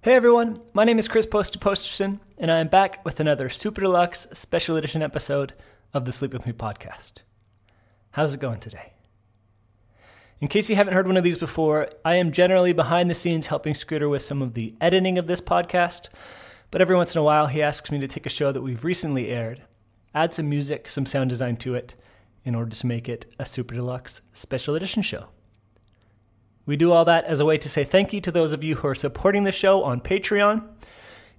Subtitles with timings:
[0.00, 3.80] Hey everyone, my name is Chris Poster Posterson, and I am back with another Super
[3.80, 5.54] Deluxe Special Edition episode
[5.92, 7.22] of the Sleep With Me podcast.
[8.12, 8.92] How's it going today?
[10.40, 13.48] In case you haven't heard one of these before, I am generally behind the scenes
[13.48, 16.10] helping Scooter with some of the editing of this podcast,
[16.70, 18.84] but every once in a while he asks me to take a show that we've
[18.84, 19.62] recently aired,
[20.14, 21.96] add some music, some sound design to it,
[22.44, 25.26] in order to make it a Super Deluxe Special Edition show.
[26.68, 28.74] We do all that as a way to say thank you to those of you
[28.74, 30.68] who are supporting the show on Patreon.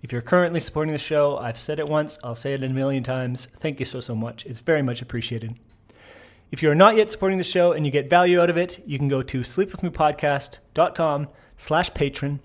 [0.02, 3.03] If you're currently supporting the show, I've said it once, I'll say it a million
[3.03, 3.47] times.
[3.59, 4.43] Thank you so, so much.
[4.47, 5.59] It's very much appreciated.
[6.49, 8.81] If you are not yet supporting the show and you get value out of it,
[8.88, 12.39] you can go to sleepwithmepodcast.com slash patreon.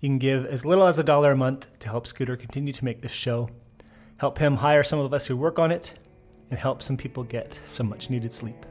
[0.00, 2.84] You can give as little as a dollar a month to help Scooter continue to
[2.84, 3.48] make this show,
[4.16, 5.94] help him hire some of us who work on it,
[6.50, 8.66] and help some people get some much needed sleep.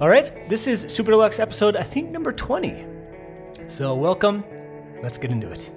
[0.00, 2.86] All right, this is Super Deluxe episode, I think number 20.
[3.68, 4.42] So, welcome.
[5.02, 5.70] Let's get into it.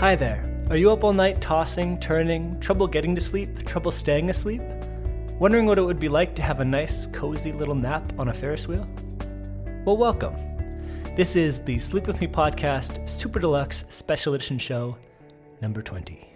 [0.00, 0.42] Hi there.
[0.68, 4.62] Are you up all night tossing, turning, trouble getting to sleep, trouble staying asleep?
[5.38, 8.32] Wondering what it would be like to have a nice, cozy little nap on a
[8.32, 8.88] Ferris wheel?
[9.84, 10.34] Well, welcome.
[11.14, 14.96] This is the Sleep With Me podcast Super Deluxe Special Edition show
[15.60, 16.26] number 20.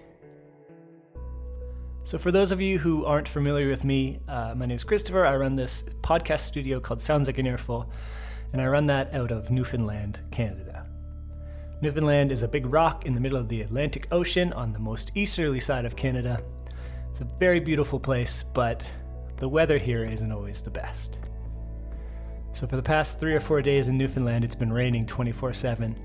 [2.05, 5.25] So, for those of you who aren't familiar with me, uh, my name is Christopher.
[5.25, 7.91] I run this podcast studio called Sounds Like an Earful,
[8.53, 10.87] and I run that out of Newfoundland, Canada.
[11.81, 15.11] Newfoundland is a big rock in the middle of the Atlantic Ocean on the most
[15.15, 16.43] easterly side of Canada.
[17.11, 18.91] It's a very beautiful place, but
[19.39, 21.19] the weather here isn't always the best.
[22.53, 25.97] So, for the past three or four days in Newfoundland, it's been raining 24 7.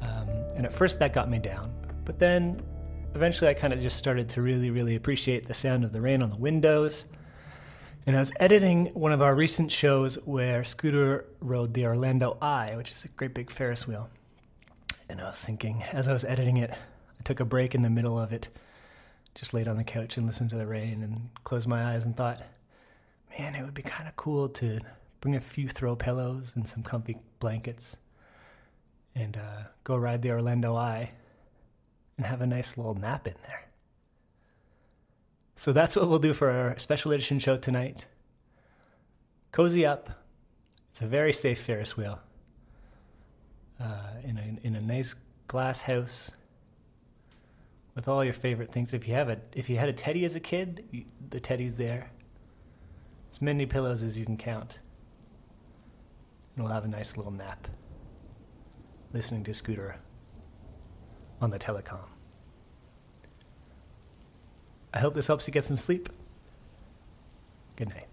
[0.00, 1.72] Um, and at first, that got me down.
[2.04, 2.62] But then,
[3.14, 6.22] eventually, I kind of just started to really, really appreciate the sound of the rain
[6.22, 7.04] on the windows.
[8.06, 12.74] And I was editing one of our recent shows where Scooter rode the Orlando Eye,
[12.76, 14.08] which is a great big Ferris wheel.
[15.08, 17.90] And I was thinking, as I was editing it, I took a break in the
[17.90, 18.48] middle of it,
[19.38, 22.16] just laid on the couch and listened to the rain and closed my eyes and
[22.16, 22.42] thought,
[23.38, 24.80] man, it would be kind of cool to
[25.20, 27.96] bring a few throw pillows and some comfy blankets
[29.14, 31.12] and uh, go ride the Orlando Eye
[32.16, 33.68] and have a nice little nap in there.
[35.54, 38.06] So that's what we'll do for our special edition show tonight.
[39.52, 40.10] Cozy up.
[40.90, 42.18] It's a very safe Ferris wheel
[43.80, 45.14] uh, in a in a nice
[45.46, 46.32] glass house
[47.98, 48.94] with all your favorite things.
[48.94, 51.78] If you have a if you had a teddy as a kid, you, the teddy's
[51.78, 52.12] there.
[53.32, 54.78] As many pillows as you can count.
[56.54, 57.66] And we'll have a nice little nap.
[59.12, 59.96] Listening to Scooter
[61.40, 62.06] on the telecom.
[64.94, 66.08] I hope this helps you get some sleep.
[67.74, 68.06] Good night.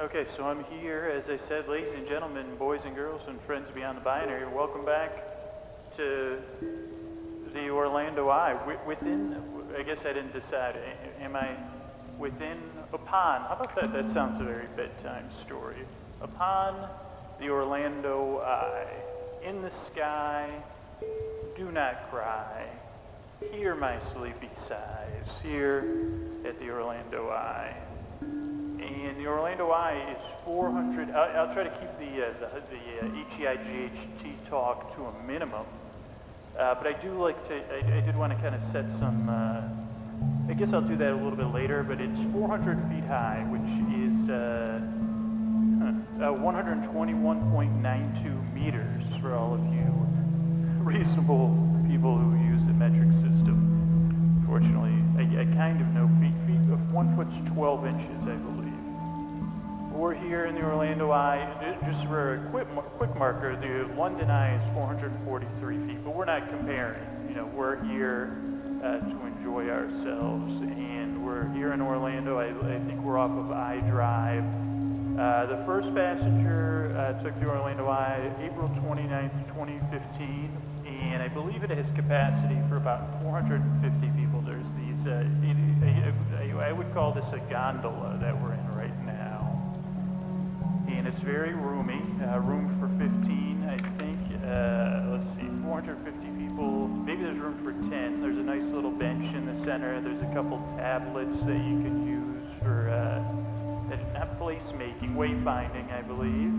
[0.00, 3.66] Okay, so I'm here, as I said, ladies and gentlemen, boys and girls, and friends
[3.74, 4.46] beyond the binary.
[4.46, 5.10] Welcome back
[5.96, 6.38] to
[7.52, 8.56] the Orlando Eye.
[8.86, 9.34] Within,
[9.76, 10.76] I guess I didn't decide.
[11.20, 11.56] Am I
[12.16, 12.58] within,
[12.92, 13.40] upon?
[13.40, 13.92] How about that?
[13.92, 15.82] That sounds a very bedtime story.
[16.20, 16.88] Upon
[17.40, 18.86] the Orlando Eye,
[19.44, 20.48] in the sky,
[21.56, 22.66] do not cry.
[23.50, 27.74] Hear my sleepy sighs here at the Orlando Eye.
[29.04, 31.10] And the Orlando Eye is 400.
[31.10, 35.64] I'll, I'll try to keep the uh, the, the uh, HEIGHT talk to a minimum.
[36.58, 37.54] Uh, but I do like to.
[37.74, 39.28] I, I did want to kind of set some.
[39.28, 39.62] Uh,
[40.50, 41.84] I guess I'll do that a little bit later.
[41.84, 44.80] But it's 400 feet high, which is uh,
[46.24, 49.94] uh, 121.92 meters for all of you
[50.82, 51.54] reasonable
[51.88, 54.42] people who use the metric system.
[54.44, 56.34] Fortunately, I, I kind of know feet.
[56.46, 58.67] Feet of one foot's 12 inches, I believe.
[59.98, 61.44] We're here in the Orlando Eye,
[61.84, 62.68] just for a quick,
[62.98, 67.02] quick marker, the London Eye is 443 feet, but we're not comparing.
[67.28, 68.38] You know, we're here
[68.80, 72.38] uh, to enjoy ourselves, and we're here in Orlando.
[72.38, 74.44] I, I think we're off of I Drive.
[75.18, 80.56] Uh, the first passenger uh, took the Orlando Eye April 29th, 2015,
[80.86, 84.42] and I believe it has capacity for about 450 people.
[84.42, 85.26] There's these, uh,
[86.60, 88.67] I, would call this a gondola that we're in
[91.18, 92.00] it's very roomy,
[92.30, 94.18] uh, room for 15, I think.
[94.44, 96.86] Uh, let's see, 450 people.
[96.86, 98.20] Maybe there's room for 10.
[98.20, 100.00] There's a nice little bench in the center.
[100.00, 103.18] There's a couple tablets that you can use for, uh,
[104.14, 106.54] not placemaking, wayfinding, I believe.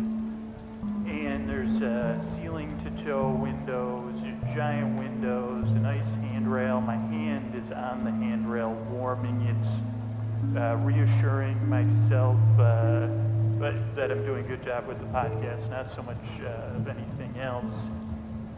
[1.07, 4.19] And there's uh, ceiling to toe windows,
[4.53, 6.81] giant windows, a nice handrail.
[6.81, 13.18] My hand is on the handrail, warming it, uh, reassuring myself uh,
[13.59, 16.87] but that I'm doing a good job with the podcast, not so much uh, of
[16.87, 17.71] anything else.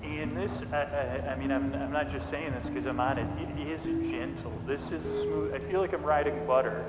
[0.03, 3.17] And this, I, I, I mean, I'm, I'm not just saying this because I'm on
[3.17, 3.27] it.
[3.59, 3.81] It is
[4.11, 4.53] gentle.
[4.67, 5.55] This is smooth.
[5.55, 6.85] I feel like I'm riding butter.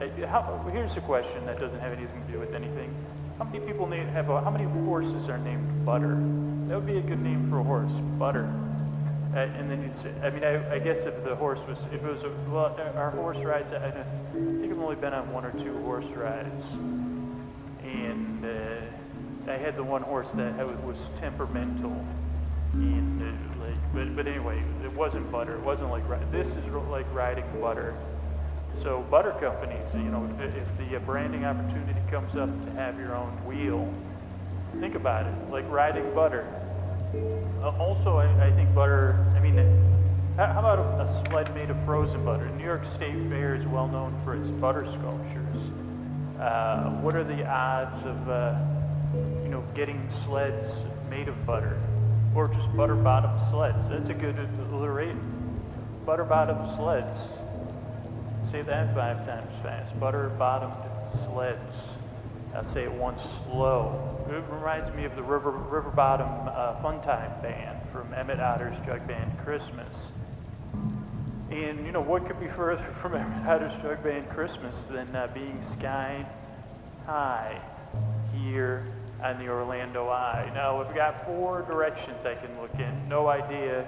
[0.00, 2.94] Uh, How, here's a question that doesn't have anything to do with anything.
[3.38, 6.16] How many people name, have a, how many horses are named Butter?
[6.66, 8.48] That would be a good name for a horse, Butter.
[9.34, 12.02] Uh, and then you'd say, I mean, I, I guess if the horse was, if
[12.02, 15.44] it was, a, well, our horse rides, I, I think I've only been on one
[15.44, 16.64] or two horse rides.
[17.92, 22.04] And uh, I had the one horse that was, temperamental.
[22.72, 25.54] And uh, like, but, but anyway, it wasn't butter.
[25.54, 27.94] It wasn't like, this is like riding butter.
[28.82, 32.98] So butter companies, you know, if, if the uh, branding opportunity comes up to have
[32.98, 33.92] your own wheel,
[34.80, 36.46] think about it, like riding butter.
[37.60, 39.58] Uh, also, I, I think butter, I mean,
[40.36, 42.48] how how about a, sled made of frozen butter?
[42.50, 45.39] New York State Fair is well known for its butter sculptures.
[46.40, 48.56] Uh, what are the odds of, uh,
[49.42, 50.64] you know, getting sleds
[51.10, 51.78] made of butter?
[52.34, 53.88] Or just butter bottom sleds?
[53.90, 54.38] That's a good
[54.72, 55.20] alliteration.
[56.06, 57.14] Butter bottom sleds.
[58.50, 59.98] Say that five times fast.
[60.00, 60.76] Butter bottomed
[61.26, 61.60] sleds.
[62.54, 64.16] I'll say it once slow.
[64.30, 68.76] It reminds me of the River, River Bottom uh, Fun Time Band from Emmett Otter's
[68.86, 69.92] Jug Band Christmas.
[71.50, 75.28] And, you know, what could be further from a Otter's Jug Band Christmas than uh,
[75.34, 76.24] being sky
[77.06, 77.60] high
[78.32, 78.84] here
[79.22, 80.50] on the Orlando Eye?
[80.54, 83.08] Now, we've got four directions I can look in.
[83.08, 83.84] No idea.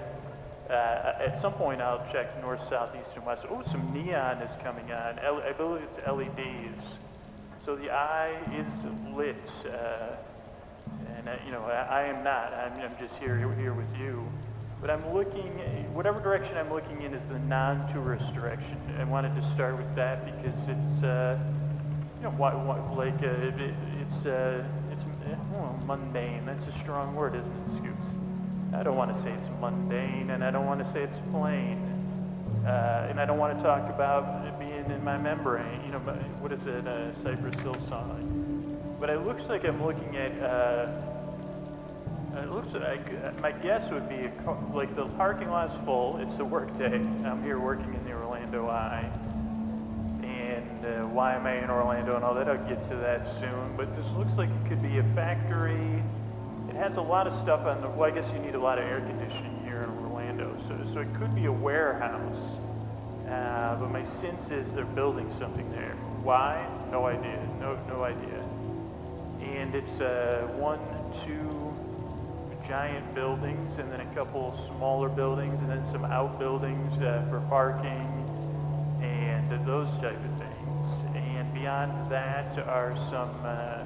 [0.69, 3.43] Uh, at some point, I'll check north, south, east, and west.
[3.49, 5.19] Oh, some neon is coming on.
[5.19, 6.83] L- I believe it's LEDs.
[7.65, 8.67] So the eye is
[9.15, 10.15] lit, uh,
[11.15, 12.53] and uh, you know I, I am not.
[12.53, 14.25] I'm, I'm just here here with you.
[14.83, 15.47] But I'm looking,
[15.93, 18.77] whatever direction I'm looking in is the non-tourist direction.
[18.99, 21.39] I wanted to start with that because it's, uh,
[22.21, 25.01] you know, like uh, it, it- it's uh, it's
[25.87, 26.45] mundane.
[26.45, 28.09] That's a strong word, isn't it, Scoops?
[28.73, 31.79] I don't want to say it's mundane, and I don't want to say it's plain.
[32.65, 35.79] Uh, and I don't want to talk about it being in my membrane.
[35.85, 38.97] You know, what is it, uh, Cypress Hill song?
[38.99, 40.31] But it looks like I'm looking at.
[40.41, 41.12] Uh,
[42.37, 44.27] it looks like uh, my guess would be
[44.73, 46.17] like the parking lot's full.
[46.17, 46.95] It's a work day.
[47.25, 49.07] I'm here working in the Orlando Eye,
[50.23, 52.47] and uh, why am I in Orlando and all that?
[52.47, 53.75] I'll get to that soon.
[53.77, 56.01] But this looks like it could be a factory.
[56.69, 57.89] It has a lot of stuff on the.
[57.89, 60.99] Well, I guess you need a lot of air conditioning here in Orlando, so so
[61.01, 62.57] it could be a warehouse.
[63.29, 65.95] Uh, but my sense is they're building something there.
[66.23, 66.67] Why?
[66.91, 67.39] No idea.
[67.59, 68.43] No no idea.
[69.43, 70.79] And it's uh, one,
[71.25, 71.52] two
[72.73, 78.09] giant buildings, and then a couple smaller buildings, and then some outbuildings uh, for parking,
[78.99, 81.15] and those type of things.
[81.15, 83.85] And beyond that are some uh,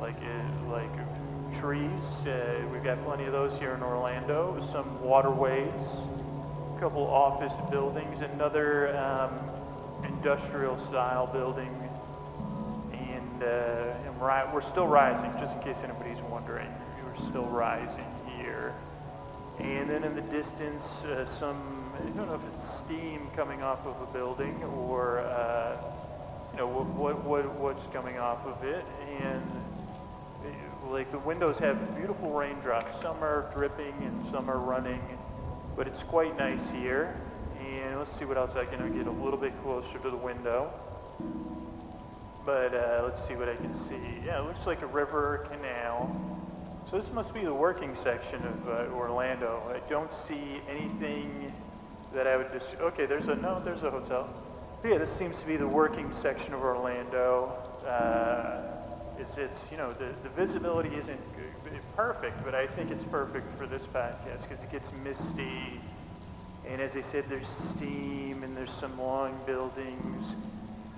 [0.00, 2.26] like uh, like trees.
[2.26, 4.68] Uh, we've got plenty of those here in Orlando.
[4.72, 9.30] Some waterways, a couple office buildings, another um,
[10.04, 11.70] industrial style building,
[12.92, 15.30] and, uh, and ri- we're still rising.
[15.40, 16.66] Just in case anybody's wondering,
[17.28, 18.06] still rising
[18.38, 18.74] here.
[19.58, 23.86] And then in the distance, uh, some I don't know if it's steam coming off
[23.86, 25.76] of a building or uh,
[26.52, 28.84] you know what, what what what's coming off of it.
[29.20, 29.42] And
[30.44, 33.00] uh, like the windows have beautiful raindrops.
[33.02, 35.00] Some are dripping and some are running
[35.76, 37.14] but it's quite nice here.
[37.60, 40.72] And let's see what else I can get a little bit closer to the window.
[42.44, 44.24] But uh, let's see what I can see.
[44.24, 46.35] Yeah it looks like a river canal
[46.90, 51.52] so this must be the working section of uh, Orlando I don't see anything
[52.14, 54.28] that I would just okay there's a no there's a hotel
[54.84, 57.52] yeah this seems to be the working section of Orlando
[57.86, 58.60] uh,
[59.18, 61.20] It's, it's you know, the, the visibility isn't
[61.96, 65.80] perfect, but I think it's perfect for this podcast because it gets misty.
[66.68, 70.26] And as I said, there's steam and there's some long buildings.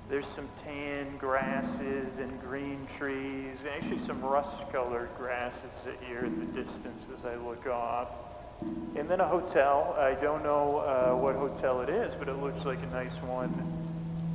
[0.08, 6.40] There's some tan grasses and green trees, and actually some rust-colored grasses that here in
[6.40, 8.08] the distance as I look off.
[8.96, 9.94] And then a hotel.
[9.98, 13.52] I don't know uh, what hotel it is, but it looks like a nice one.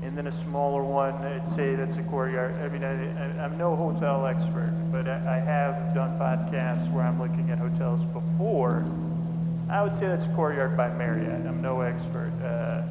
[0.03, 1.15] And then a smaller one.
[1.15, 2.55] I'd say that's a courtyard.
[2.59, 7.19] I mean, I, I'm no hotel expert, but I, I have done podcasts where I'm
[7.19, 8.85] looking at hotels before.
[9.71, 11.47] I would say that's Courtyard by Marriott.
[11.47, 12.31] I'm no expert.
[12.43, 12.83] Uh,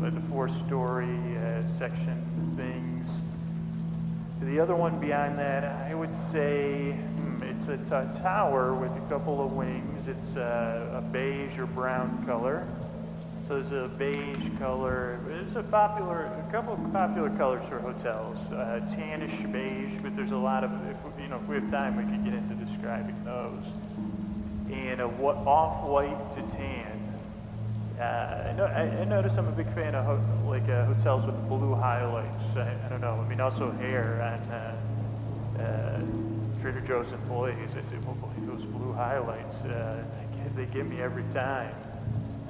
[0.00, 2.20] the four-story uh, section
[2.56, 3.08] things.
[4.42, 9.44] The other one beyond that, I would say hmm, it's a tower with a couple
[9.44, 10.06] of wings.
[10.06, 12.66] It's uh, a beige or brown color.
[13.48, 15.20] So there's a beige color.
[15.28, 18.38] It's a popular, a couple of popular colors for hotels.
[18.50, 21.96] Uh, tannish beige, but there's a lot of, if, you know, if we have time,
[21.96, 23.64] we could get into describing those.
[24.72, 26.53] And a what, off-white to.
[27.98, 28.02] Uh,
[28.50, 31.36] I, know, I, I notice I'm a big fan of ho- like uh, hotels with
[31.48, 32.56] blue highlights.
[32.56, 33.22] I, I don't know.
[33.24, 37.70] I mean, also hair on uh, uh, Trader Joe's employees.
[37.70, 40.02] I say, well, boy, those blue highlights, uh,
[40.56, 41.72] they get me every time.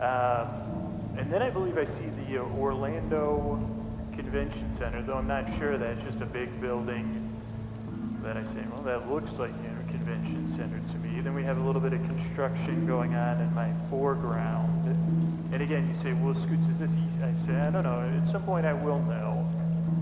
[0.00, 3.60] Um, and then I believe I see the uh, Orlando
[4.14, 5.76] Convention Center, though I'm not sure.
[5.76, 7.20] That's just a big building
[8.22, 11.20] that I say, well, that looks like a convention center to me.
[11.20, 14.73] Then we have a little bit of construction going on in my foreground.
[15.54, 17.22] And again, you say, well, Scoots, is this easy?
[17.22, 18.00] I say, I don't know.
[18.00, 19.48] At some point, I will know.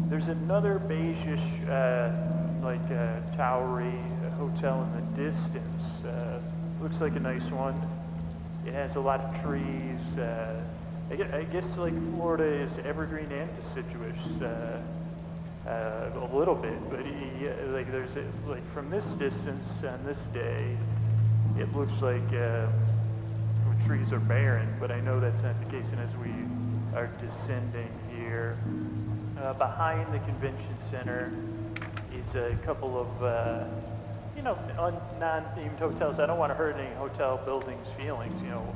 [0.08, 3.92] There's another beigeish, uh, like uh, towery
[4.38, 5.82] hotel in the distance.
[6.06, 6.40] Uh,
[6.80, 7.78] looks like a nice one.
[8.66, 10.18] It has a lot of trees.
[10.18, 10.58] Uh,
[11.10, 14.40] I guess, I guess like Florida is evergreen and deciduous.
[14.40, 14.80] Uh,
[15.66, 20.02] uh, a little bit, but he, uh, like there's a, like from this distance on
[20.06, 20.74] this day,
[21.58, 22.66] it looks like uh,
[23.86, 24.74] trees are barren.
[24.80, 26.32] But I know that's not the case, and as we
[26.96, 28.58] are descending here,
[29.40, 31.32] uh, behind the convention center
[32.14, 33.64] is a couple of uh,
[34.36, 34.56] you know
[35.18, 36.18] non-themed hotels.
[36.18, 38.74] I don't want to hurt any hotel buildings' feelings, you know,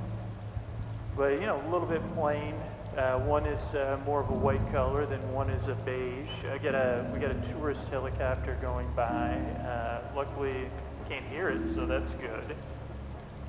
[1.16, 2.54] but you know, a little bit plain.
[2.96, 6.28] Uh, one is uh, more of a white color, then one is a beige.
[6.50, 9.34] I get a we got a tourist helicopter going by.
[9.34, 10.68] Uh, luckily,
[11.08, 12.56] can't hear it, so that's good.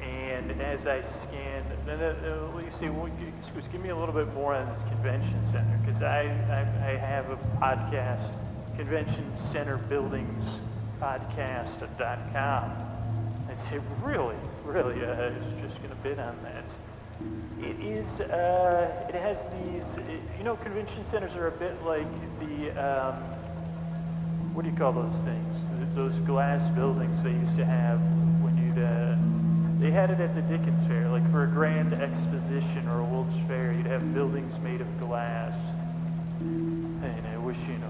[0.08, 4.14] And as I scan, then uh, uh, you see, well, excuse, give me a little
[4.16, 8.32] bit more on this convention center because I, I I have a podcast,
[8.78, 10.46] Convention Center Buildings
[11.02, 12.72] Podcast.com.
[13.50, 16.64] I say, really, really, uh, I was just going to bid on that.
[17.60, 22.08] It is, uh, it has these, it, you know, convention centers are a bit like
[22.40, 23.16] the, um,
[24.54, 25.44] what do you call those things?
[25.96, 28.00] Those glass buildings they used to have
[28.44, 29.16] when you'd, uh,
[29.80, 33.48] they had it at the Dickens Fair, like for a grand exposition or a World's
[33.48, 35.54] Fair, you'd have buildings made of glass.
[36.40, 37.88] And I wish, you know,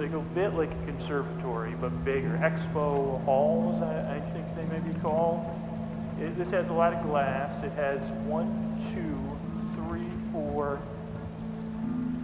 [0.00, 2.38] like a bit like a conservatory, but bigger.
[2.42, 5.44] Expo halls, I, I think they may be called.
[6.18, 7.62] It, this has a lot of glass.
[7.62, 8.48] It has one,
[8.94, 10.80] two, three, four,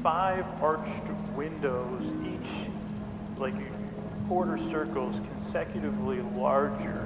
[0.02, 2.70] five arched windows, each
[3.38, 3.54] like
[4.28, 7.05] quarter circles consecutively larger.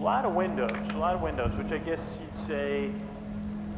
[0.00, 2.90] A lot of windows, a lot of windows, which I guess you'd say,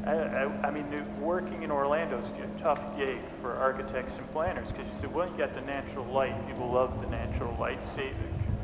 [0.06, 0.86] I, I, I mean,
[1.20, 5.28] working in Orlando is a tough gig for architects and planners because you say, well,
[5.28, 6.32] you got the natural light.
[6.46, 7.80] People love the natural light.
[7.96, 8.14] Save,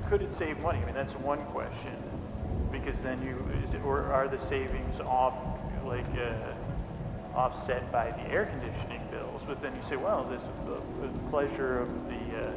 [0.08, 0.78] could it save money?
[0.78, 1.96] I mean, that's one question
[2.70, 5.34] because then you, it, or are the savings off,
[5.84, 6.54] like, uh,
[7.36, 9.42] offset by the air conditioning bills?
[9.48, 12.52] But then you say, well, there's the, the pleasure of the uh,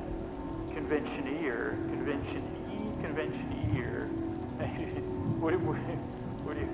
[0.75, 3.50] conventioneer, convention-e, convention-ear.
[5.41, 5.75] What, what,
[6.45, 6.65] what, do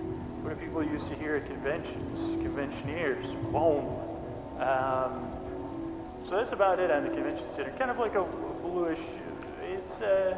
[0.44, 2.44] what do people used to hear at conventions?
[2.44, 3.88] Conventioneers, boom.
[4.60, 5.32] Um,
[6.28, 7.72] so that's about it on the convention center.
[7.80, 8.24] Kind of like a
[8.62, 9.00] bluish.
[9.64, 10.36] It's uh,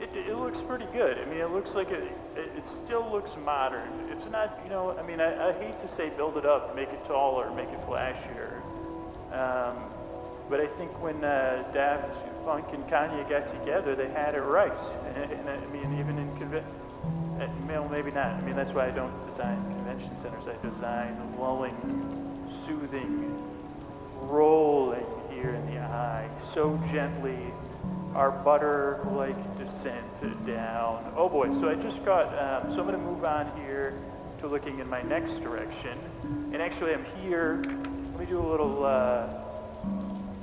[0.00, 1.18] it, it looks pretty good.
[1.18, 2.04] I mean, it looks like it,
[2.36, 4.08] it, it still looks modern.
[4.08, 6.88] It's not, you know, I mean, I, I hate to say build it up, make
[6.88, 8.62] it taller, make it flashier.
[9.30, 9.76] Um,
[10.48, 14.72] but I think when uh, Daft Punk and Kanye got together, they had it right.
[15.14, 16.70] And, and I mean, even in convention,
[17.40, 18.26] uh, well, maybe not.
[18.26, 20.46] I mean, that's why I don't design convention centers.
[20.46, 21.74] I design lulling,
[22.66, 23.40] soothing,
[24.22, 27.38] rolling here in the eye, so gently
[28.14, 31.12] our butter-like descent down.
[31.16, 33.94] Oh boy, so I just got, um, so I'm gonna move on here
[34.40, 35.98] to looking in my next direction.
[36.52, 39.42] And actually I'm here, let me do a little uh,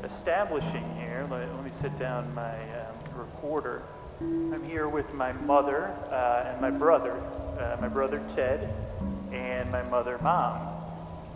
[0.03, 1.06] establishing here.
[1.23, 3.83] Let, let me sit down my um, recorder.
[4.21, 7.13] I'm here with my mother uh, and my brother,
[7.59, 8.71] uh, my brother Ted,
[9.31, 10.75] and my mother Mom.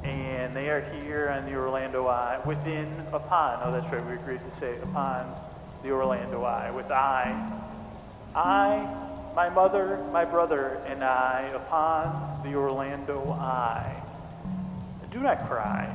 [0.03, 4.39] And they are here on the Orlando Eye, within upon, oh that's right, we agreed
[4.51, 5.35] to say upon
[5.83, 7.31] the Orlando Eye, with I,
[8.35, 13.95] I, my mother, my brother, and I upon the Orlando Eye.
[15.11, 15.93] Do not cry,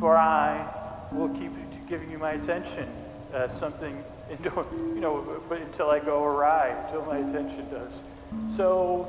[0.00, 0.66] for I
[1.12, 1.52] will keep
[1.88, 2.88] giving you my attention.
[3.32, 4.02] Uh, something,
[4.44, 7.92] you know, but until I go awry, until my attention does.
[8.56, 9.06] So,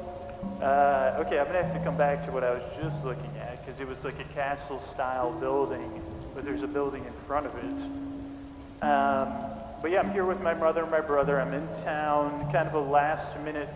[0.61, 3.65] uh, okay, I'm gonna have to come back to what I was just looking at
[3.65, 6.01] because it was like a castle-style building,
[6.35, 8.83] but there's a building in front of it.
[8.83, 9.33] Um,
[9.81, 11.39] but yeah, I'm here with my mother and my brother.
[11.39, 13.69] I'm in town, kind of a last-minute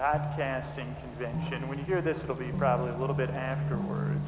[0.00, 1.68] podcasting convention.
[1.68, 4.26] When you hear this, it'll be probably a little bit afterwards.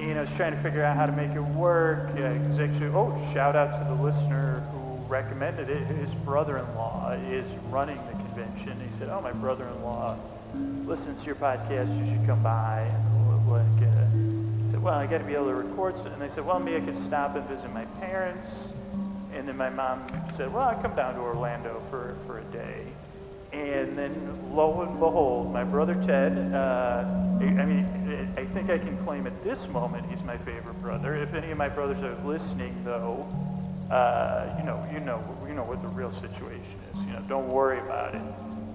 [0.00, 2.08] I was trying to figure out how to make it work.
[2.16, 5.86] Uh, actually, oh, shout out to the listener who recommended it.
[5.88, 8.80] His brother-in-law is running the convention.
[8.80, 10.16] He said, "Oh, my brother-in-law
[10.86, 11.94] listens to your podcast.
[11.98, 15.46] You should come by." And like, uh, I said, "Well, I got to be able
[15.46, 18.48] to record." And they said, "Well, maybe I could stop and visit my parents."
[19.34, 22.86] And then my mom said, "Well, I come down to Orlando for for a day."
[23.52, 27.04] And then lo and behold, my brother Ted, uh,
[27.40, 27.99] I mean,
[28.50, 31.14] think I can claim at this moment he's my favorite brother.
[31.16, 33.26] If any of my brothers are listening, though,
[33.90, 37.00] uh, you know, you know, you know what the real situation is.
[37.06, 38.22] You know, don't worry about it.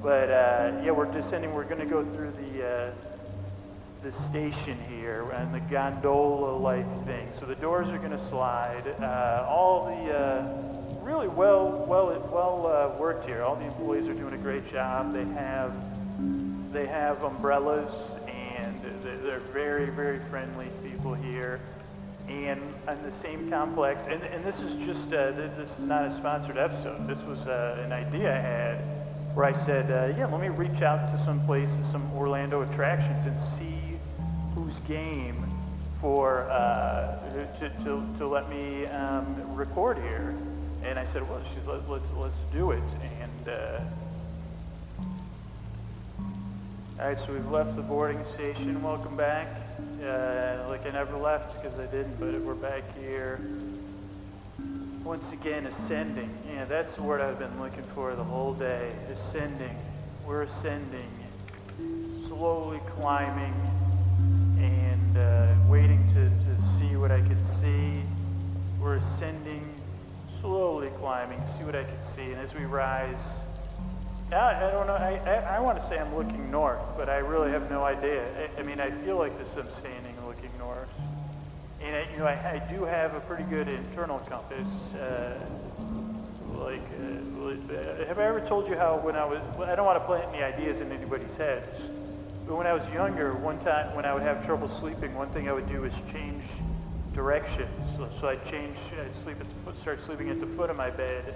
[0.01, 1.53] But uh, yeah, we're descending.
[1.53, 2.91] We're going to go through the uh,
[4.05, 7.27] the station here and the gondola-like thing.
[7.39, 8.87] So the doors are going to slide.
[8.99, 13.41] Uh, all the uh, really well, well, well uh, worked here.
[13.41, 15.11] All the employees are doing a great job.
[15.11, 15.75] They have,
[16.71, 17.91] they have umbrellas,
[19.05, 21.59] they're very, very friendly people here.
[22.27, 26.17] And on the same complex, and, and this is just, uh, this is not a
[26.17, 27.07] sponsored episode.
[27.07, 28.75] This was uh, an idea I had
[29.35, 33.27] where I said, uh, yeah, let me reach out to some places, some Orlando attractions,
[33.27, 33.99] and see
[34.55, 35.45] who's game
[36.01, 37.19] for uh,
[37.59, 40.35] to, to, to let me um, record here.
[40.83, 42.83] And I said, well, she's, let, let's, let's do it.
[43.21, 43.81] And, uh,
[46.97, 48.81] all right, so we've left the boarding station.
[48.81, 49.47] Welcome back.
[50.01, 53.41] Uh, like I never left because I didn't, but we're back here.
[55.03, 56.29] Once again, ascending.
[56.49, 58.93] Yeah, that's the word I've been looking for the whole day.
[59.11, 59.77] Ascending.
[60.25, 61.11] We're ascending.
[62.27, 63.53] Slowly climbing
[64.57, 68.03] and uh, waiting to, to see what I could see.
[68.79, 69.69] We're ascending
[70.39, 72.31] slowly climbing, see what I can see.
[72.31, 73.17] And as we rise,
[74.31, 77.17] I, I don't know, I, I, I want to say I'm looking north, but I
[77.17, 78.25] really have no idea.
[78.37, 80.89] I, I mean, I feel like this I'm standing looking north.
[81.81, 84.67] And, I, you know, I, I do have a pretty good internal compass.
[84.95, 85.37] Uh,
[86.57, 90.05] like, uh, have I ever told you how when I was, I don't want to
[90.05, 91.79] plant any ideas in anybody's heads,
[92.47, 95.49] but when I was younger, one time when I would have trouble sleeping, one thing
[95.49, 96.43] I would do is change
[97.13, 97.69] directions.
[97.97, 101.35] So, so I'd change, I'd sleep at start sleeping at the foot of my bed.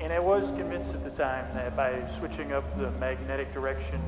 [0.00, 4.00] And I was convinced at the time that by switching up the magnetic direction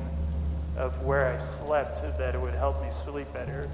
[0.75, 3.69] of where I slept, that it would help me sleep better.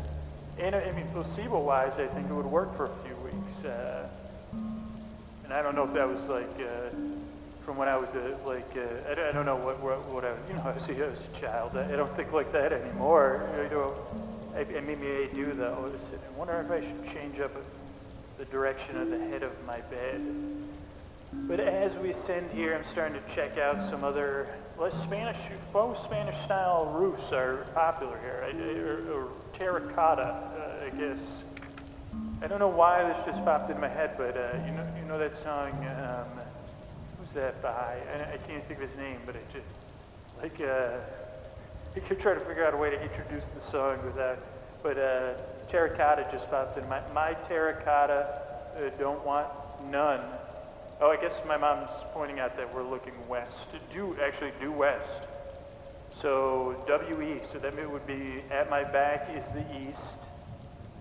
[0.58, 3.65] And I mean, placebo-wise, I think it would work for a few weeks.
[3.65, 4.08] Uh,
[5.45, 6.89] and I don't know if that was like uh,
[7.65, 10.32] from when I was uh, like uh, I, I, don't know what what, what I
[10.32, 11.77] was, you know I was, I was a child.
[11.77, 13.49] I, I don't think like that anymore.
[13.63, 13.95] You know,
[14.53, 15.91] I, I maybe I do though.
[16.13, 17.51] I wonder if I should change up
[18.38, 20.21] the direction of the head of my bed.
[21.31, 25.37] But as we ascend here, I'm starting to check out some other less Spanish,
[25.71, 31.19] faux Spanish style roofs are popular here, or, or terracotta, uh, I guess.
[32.41, 35.05] I don't know why this just popped in my head, but uh, you know, you
[35.05, 35.71] know that song.
[35.85, 36.39] Um,
[37.19, 37.97] who's that by?
[38.13, 39.67] I, I, can't think of his name, but it just
[40.41, 40.59] like.
[40.59, 40.97] Uh,
[41.95, 44.37] you could try to figure out a way to introduce the song without,
[44.83, 45.33] but uh,
[45.69, 46.87] terracotta just popped in.
[46.87, 48.41] My, my terracotta
[48.77, 49.47] uh, don't want
[49.89, 50.21] none.
[51.01, 53.53] Oh, I guess my mom's pointing out that we're looking west.
[53.93, 55.07] Do actually due west.
[56.21, 60.19] So WE, so that it would be at my back is the east,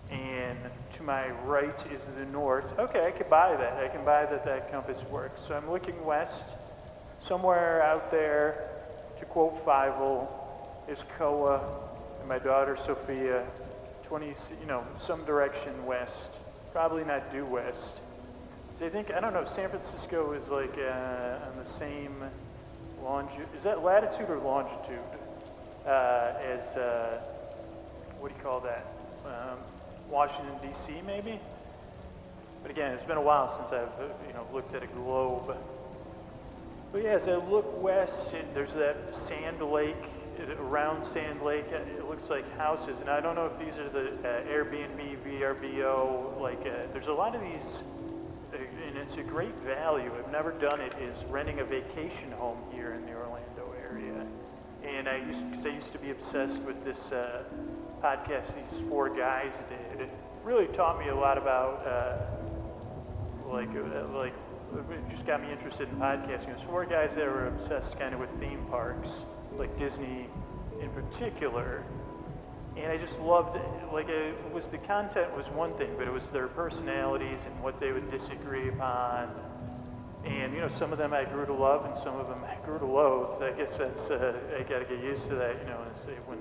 [0.08, 0.56] and
[0.96, 2.66] to my right is the north.
[2.78, 3.72] Okay, I can buy that.
[3.72, 5.40] I can buy that that compass works.
[5.48, 6.44] So I'm looking west,
[7.26, 8.70] somewhere out there,
[9.18, 10.28] to quote Fievel,
[10.88, 11.60] is Koa,
[12.20, 13.44] and my daughter Sophia,
[14.06, 14.26] 20,
[14.60, 16.12] you know, some direction west,
[16.70, 17.97] probably not due west.
[18.80, 22.14] I think, I don't know, San Francisco is like uh, on the same
[23.02, 25.00] longitude, is that latitude or longitude
[25.84, 27.20] uh, as, uh,
[28.20, 28.86] what do you call that?
[29.26, 29.58] Um,
[30.08, 31.02] Washington, D.C.
[31.04, 31.40] maybe?
[32.62, 35.56] But again, it's been a while since I've, uh, you know, looked at a globe.
[36.92, 38.12] But yeah, as I look west,
[38.54, 39.96] there's that Sand Lake,
[40.60, 44.12] around Sand Lake, it looks like houses, and I don't know if these are the
[44.22, 47.82] uh, Airbnb, VRBO, like, uh, there's a lot of these,
[49.08, 53.06] it's a great value, I've never done it, is renting a vacation home here in
[53.06, 54.26] the Orlando area.
[54.84, 57.44] And I used, because I used to be obsessed with this uh,
[58.02, 60.00] podcast these four guys did.
[60.02, 60.10] It
[60.44, 64.34] really taught me a lot about, uh, like, uh, like,
[64.90, 66.54] it just got me interested in podcasting.
[66.54, 69.08] Was four guys that were obsessed kind of with theme parks,
[69.56, 70.28] like Disney
[70.82, 71.82] in particular.
[72.78, 73.58] And I just loved,
[73.92, 77.80] like, it was the content was one thing, but it was their personalities and what
[77.80, 79.28] they would disagree upon.
[80.24, 82.64] And you know, some of them I grew to love, and some of them I
[82.64, 83.42] grew to loathe.
[83.42, 85.80] I guess that's uh, I got to get used to that, you know,
[86.26, 86.38] when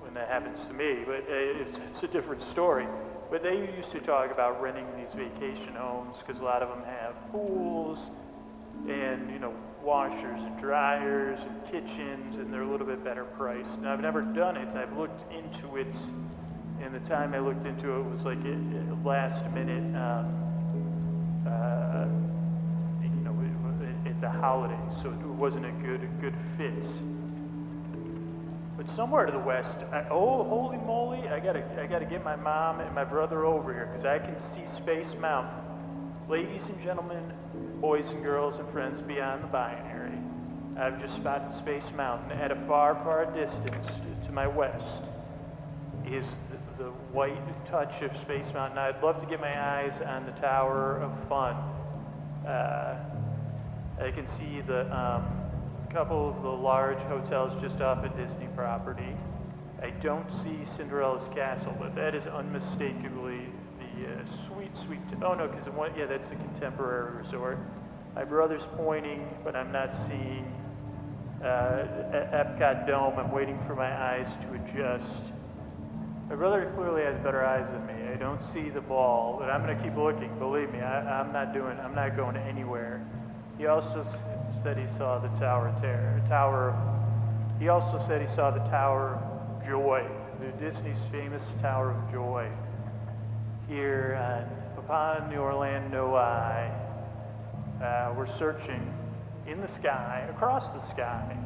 [0.00, 1.04] when that happens to me.
[1.06, 2.86] But uh, it's, it's a different story.
[3.30, 6.84] But they used to talk about renting these vacation homes because a lot of them
[6.84, 7.98] have pools
[8.88, 13.78] and you know washers and dryers and kitchens, and they're a little bit better priced.
[13.80, 14.68] Now I've never done it.
[14.76, 15.94] I've looked into it,
[16.82, 18.54] and the time I looked into it was like a,
[18.92, 19.96] a last minute.
[19.96, 20.36] Um,
[21.46, 22.06] uh,
[23.02, 26.84] you know, it- it- at the holidays, so it wasn't a good a good fit.
[28.76, 31.28] But somewhere to the west, I, oh holy moly!
[31.28, 34.36] I gotta I gotta get my mom and my brother over here because I can
[34.54, 35.52] see Space Mountain.
[36.28, 37.22] Ladies and gentlemen,
[37.80, 40.18] boys and girls, and friends beyond the binary,
[40.78, 43.86] I've just spotted Space Mountain at a far, far distance
[44.26, 45.08] to my west
[46.06, 47.40] is the, the white
[47.70, 48.76] touch of Space Mountain.
[48.78, 51.54] I'd love to get my eyes on the Tower of Fun.
[52.46, 52.98] Uh,
[53.98, 55.24] I can see the um,
[55.90, 59.16] couple of the large hotels just off a Disney property.
[59.82, 63.46] I don't see Cinderella's castle, but that is unmistakably
[64.48, 65.00] sweet, sweet.
[65.22, 67.58] oh no, because one, yeah, that's the contemporary resort.
[68.14, 70.44] My brother's pointing, but I'm not seeing
[71.42, 71.86] uh,
[72.34, 73.14] Epcot Dome.
[73.18, 75.32] I'm waiting for my eyes to adjust.
[76.28, 78.12] My brother clearly has better eyes than me.
[78.12, 80.30] I don't see the ball, but I'm going to keep looking.
[80.38, 81.76] Believe me, I, I'm not doing.
[81.78, 83.04] I'm not going anywhere.
[83.58, 86.22] He also s- said he saw the Tower Terror.
[86.28, 86.74] Tower.
[87.58, 90.06] He also said he saw the Tower of Joy,
[90.40, 92.48] the Disney's famous Tower of Joy,
[93.70, 96.70] here on, upon the Orlando Eye.
[97.80, 98.82] Uh, we're searching
[99.46, 101.36] in the sky, across the sky.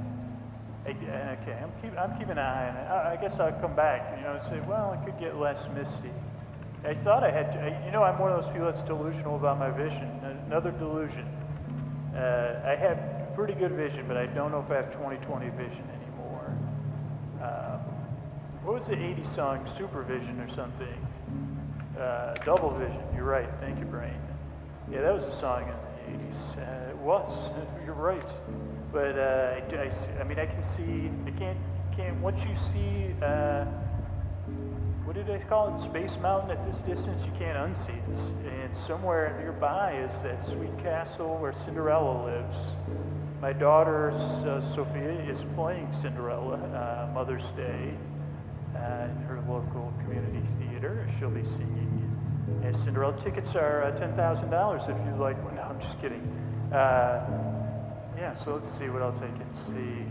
[0.87, 2.89] Okay, I'm, keep, I'm keeping an eye on it.
[2.89, 6.11] I, guess I'll come back, you know, and say, well, it could get less misty.
[6.85, 9.59] I thought I had, I, you know, I'm one of those people that's delusional about
[9.59, 10.09] my vision.
[10.47, 11.27] Another delusion.
[12.17, 15.85] Uh, I have pretty good vision, but I don't know if I have 20/20 vision
[16.01, 16.57] anymore.
[17.43, 17.81] Um,
[18.65, 21.14] what was the 80s song, Supervision or something?
[21.99, 23.49] Uh, double Vision, you're right.
[23.61, 24.19] Thank you, Brain.
[24.91, 26.59] Yeah, that was a song in the 80s.
[26.59, 27.53] Uh, it was,
[27.87, 28.27] you're right.
[28.93, 31.59] But uh, I, I I mean, I can see, I can't,
[31.97, 33.65] can't, once you see, uh,
[35.05, 35.89] what did I call it?
[35.89, 38.21] Space Mountain at this distance, you can't unsee this.
[38.43, 42.59] And somewhere nearby is that sweet castle where Cinderella lives.
[43.41, 47.95] My daughter, uh, Sophia, is playing Cinderella Mother's Day
[48.75, 50.43] in her local community
[51.19, 52.61] She'll be singing.
[52.63, 54.21] And Cinderella tickets are uh, $10,000
[54.85, 55.55] if you'd like one.
[55.57, 56.21] No, I'm just kidding.
[56.73, 57.25] Uh,
[58.19, 60.05] yeah, so let's see what else I can see.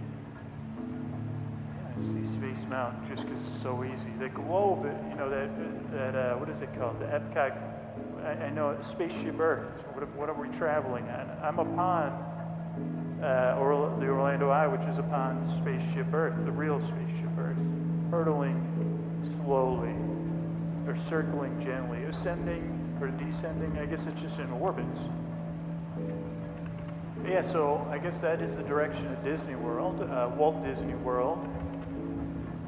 [1.78, 4.10] Yeah, I see Space Mountain just because it's so easy.
[4.18, 5.50] The globe, you know, that,
[5.94, 7.00] that uh, what is it called?
[7.00, 7.54] The Epcot,
[8.26, 9.70] I, know, Spaceship Earth.
[9.94, 11.30] What, what are we traveling on?
[11.44, 12.10] I'm upon
[13.22, 17.62] uh, or, the Orlando Eye, which is upon Spaceship Earth, the real Spaceship Earth,
[18.10, 18.58] hurtling
[19.44, 19.94] slowly,
[20.88, 23.78] or circling gently, ascending or descending.
[23.78, 25.00] I guess it's just in orbits.
[27.28, 31.40] Yeah, so I guess that is the direction of Disney World, uh, Walt Disney World.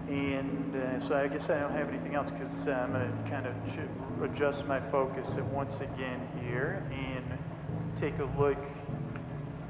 [0.08, 3.48] And uh, so I guess I don't have anything else because I'm going to kind
[3.48, 3.90] of ch-
[4.24, 7.26] adjust my focus once again here and
[8.00, 8.58] take a look.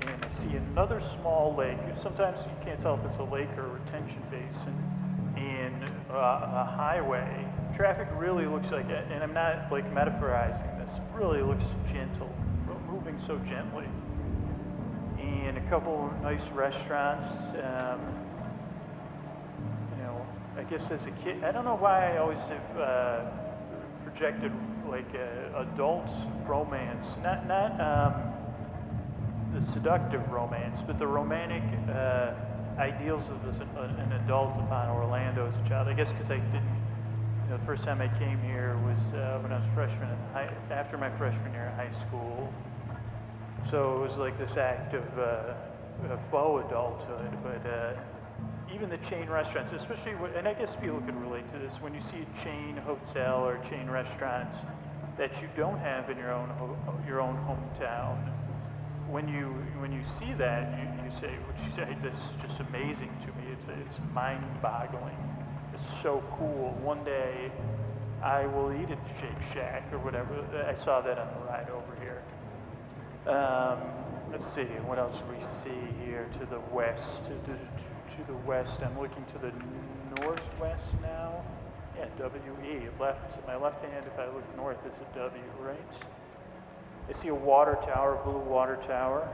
[0.01, 1.79] And see another small lake.
[2.03, 4.75] Sometimes you can't tell if it's a lake or a retention basin.
[5.35, 7.47] And uh, a highway.
[7.75, 12.33] Traffic really looks like it, and I'm not like metaphorizing this, really looks gentle,
[12.87, 13.85] moving so gently
[15.45, 17.27] and a couple nice restaurants.
[17.63, 17.99] Um,
[19.91, 20.25] you know,
[20.57, 23.25] I guess as a kid, I don't know why I always have uh,
[24.03, 24.51] projected
[24.89, 26.09] like uh, adult
[26.47, 28.13] romance, not not um,
[29.53, 32.33] the seductive romance, but the romantic uh,
[32.79, 35.87] ideals of an adult upon Orlando as a child.
[35.87, 36.74] I guess because I didn't.
[37.45, 40.49] You know, the first time I came here was uh, when I was freshman high,
[40.71, 42.51] after my freshman year in high school.
[43.69, 45.53] So it was like this act of, uh,
[46.31, 47.93] faux adulthood, but uh,
[48.73, 51.93] even the chain restaurants, especially, when, and I guess people can relate to this, when
[51.93, 54.57] you see a chain hotel or chain restaurants
[55.17, 56.77] that you don't have in your own ho-
[57.07, 58.17] your own hometown,
[59.07, 61.69] when you when you see that, you, you say, "What you?
[62.01, 63.53] This is just amazing to me.
[63.53, 65.17] It's it's mind-boggling.
[65.75, 66.71] It's so cool.
[66.81, 67.51] One day,
[68.23, 70.31] I will eat at Shake Shack or whatever.
[70.55, 72.23] I saw that on the ride over here.
[73.27, 73.79] Um,
[74.31, 77.03] let's see, what else we see here to the west?
[77.27, 79.51] To, to, to the west, I'm looking to the
[80.21, 81.43] northwest now.
[81.97, 82.87] Yeah, WE.
[82.97, 85.79] Left, my left hand, if I look north, is a W, right?
[87.09, 89.27] I see a water tower, a blue water tower,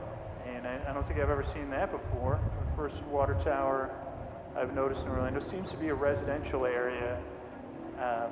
[0.48, 2.40] and I, I don't think I've ever seen that before.
[2.70, 3.94] The first water tower
[4.54, 7.18] I've noticed in Orlando seems to be a residential area.
[7.98, 8.30] Um,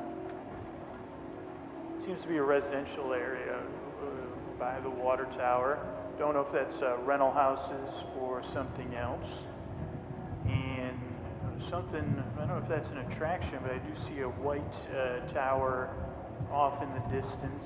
[2.04, 5.78] seems to be a residential area uh, by the water tower.
[6.18, 9.26] Don't know if that's uh, rental houses or something else.
[10.46, 10.98] And
[11.70, 14.60] something, I don't know if that's an attraction, but I do see a white
[14.94, 15.88] uh, tower
[16.52, 17.64] off in the distance.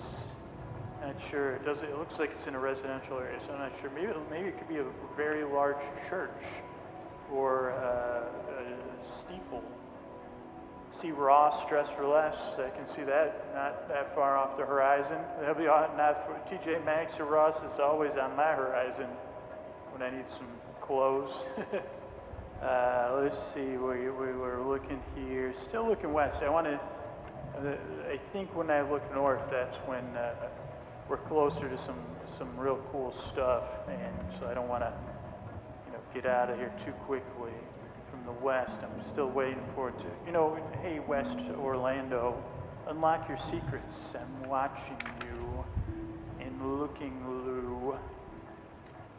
[1.02, 1.56] Not sure.
[1.56, 1.78] It does.
[1.82, 3.90] It looks like it's in a residential area, so I'm not sure.
[3.90, 4.86] Maybe maybe it could be a
[5.16, 6.30] very large church
[7.32, 9.62] or uh, a steeple.
[11.00, 12.34] See Ross Dress for Less.
[12.58, 15.18] I can see that not that far off the horizon.
[15.40, 19.08] That'll be on, not for TJ Maxx or Ross is always on my horizon
[19.92, 20.48] when I need some
[20.80, 21.30] clothes.
[22.62, 23.76] uh, let's see.
[23.76, 25.54] We, we were looking here.
[25.68, 26.42] Still looking west.
[26.42, 26.80] I want to.
[28.08, 30.34] I think when I look north, that's when uh,
[31.08, 32.00] we're closer to some
[32.38, 34.92] some real cool stuff, and so I don't want to
[36.14, 37.50] get out of here too quickly
[38.08, 38.78] from the west.
[38.82, 42.40] I'm still waiting for it to, you know, hey, West Orlando,
[42.86, 43.96] unlock your secrets.
[44.14, 45.64] I'm watching you
[46.40, 47.98] and looking, Lou.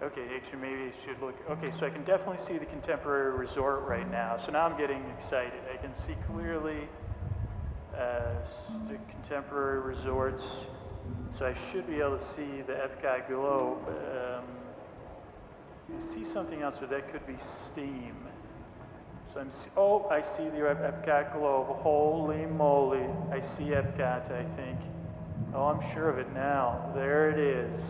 [0.01, 1.35] Okay, actually, maybe I should look.
[1.49, 4.41] Okay, so I can definitely see the contemporary resort right now.
[4.45, 5.59] So now I'm getting excited.
[5.73, 6.87] I can see clearly
[7.93, 8.35] uh,
[8.87, 10.43] the contemporary resorts.
[11.37, 13.79] So I should be able to see the Epcot globe.
[13.89, 14.64] Um,
[15.87, 17.37] I see something else, but that could be
[17.71, 18.15] steam.
[19.33, 21.67] So I'm, oh, I see the Epcot globe.
[21.81, 23.05] Holy moly.
[23.31, 24.79] I see Epcot, I think.
[25.53, 26.91] Oh, I'm sure of it now.
[26.95, 27.81] There it is.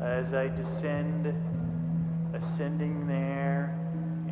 [0.00, 1.34] As I descend,
[2.34, 3.76] ascending there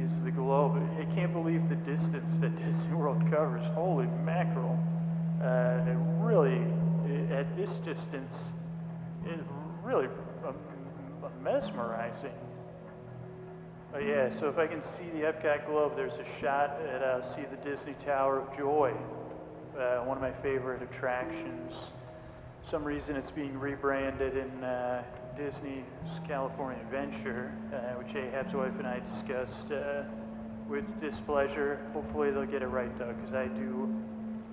[0.01, 0.81] is the globe.
[1.01, 3.67] I can't believe the distance that Disney World covers.
[3.75, 4.79] Holy mackerel.
[5.43, 6.63] Uh, it really,
[7.33, 8.33] at this distance,
[9.27, 9.41] is
[9.83, 10.07] really
[10.47, 10.55] um,
[11.43, 12.33] mesmerizing.
[13.95, 17.35] Oh yeah, so if I can see the Epcot globe, there's a shot at uh,
[17.35, 18.93] see the Disney Tower of Joy,
[19.79, 21.73] uh, one of my favorite attractions.
[22.71, 25.05] Some reason it's being rebranded in uh,
[25.39, 25.87] Disney's
[26.27, 30.03] California Adventure, uh, which Ahab's wife and I discussed uh,
[30.69, 31.81] with displeasure.
[31.95, 33.89] Hopefully they'll get it right though, because I do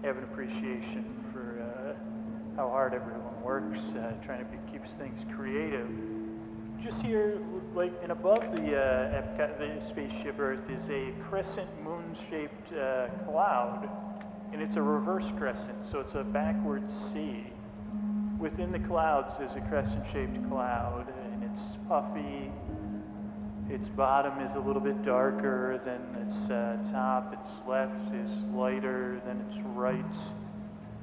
[0.06, 3.80] have an appreciation for uh, how hard everyone works,
[4.26, 5.90] trying to be, keeps things creative
[6.86, 7.40] just here,
[7.74, 13.90] like, and above the uh, Epcot, the spaceship Earth is a crescent moon-shaped uh, cloud,
[14.54, 17.48] and it's a reverse crescent, so it's a backwards C.
[18.40, 22.52] Within the clouds is a crescent-shaped cloud, and it's puffy.
[23.68, 27.34] Its bottom is a little bit darker than its uh, top.
[27.34, 30.06] Its left is lighter than its right,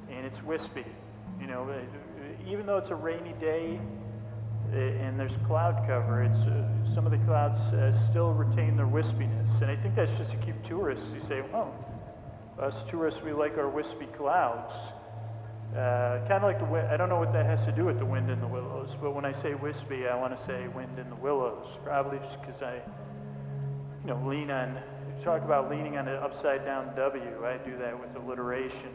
[0.09, 0.85] and it's wispy.
[1.41, 1.69] You know,
[2.47, 3.81] even though it's a rainy day,
[4.73, 9.61] and there's cloud cover, it's, uh, some of the clouds uh, still retain their wispiness.
[9.61, 11.05] And I think that's just to keep tourists.
[11.13, 11.73] You say, well,
[12.59, 14.73] us tourists, we like our wispy clouds.
[15.73, 16.87] Uh, kind of like the wind.
[16.87, 19.15] I don't know what that has to do with the wind in the willows, but
[19.15, 21.67] when I say wispy, I want to say wind in the willows.
[21.83, 22.75] Probably just because I,
[24.01, 24.79] you know, lean on.
[25.23, 27.45] Talk about leaning on an upside down W.
[27.45, 28.91] I do that with alliteration.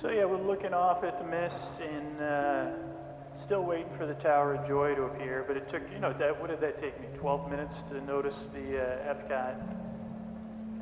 [0.00, 2.87] So yeah, we're looking off at the mist and.
[3.44, 6.38] Still waiting for the Tower of Joy to appear, but it took, you know, that,
[6.40, 7.06] what did that take me?
[7.18, 9.60] 12 minutes to notice the uh, Epcot.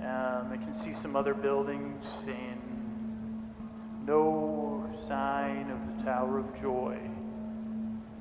[0.01, 2.61] Um, I can see some other buildings and
[4.07, 6.99] no sign of the Tower of Joy.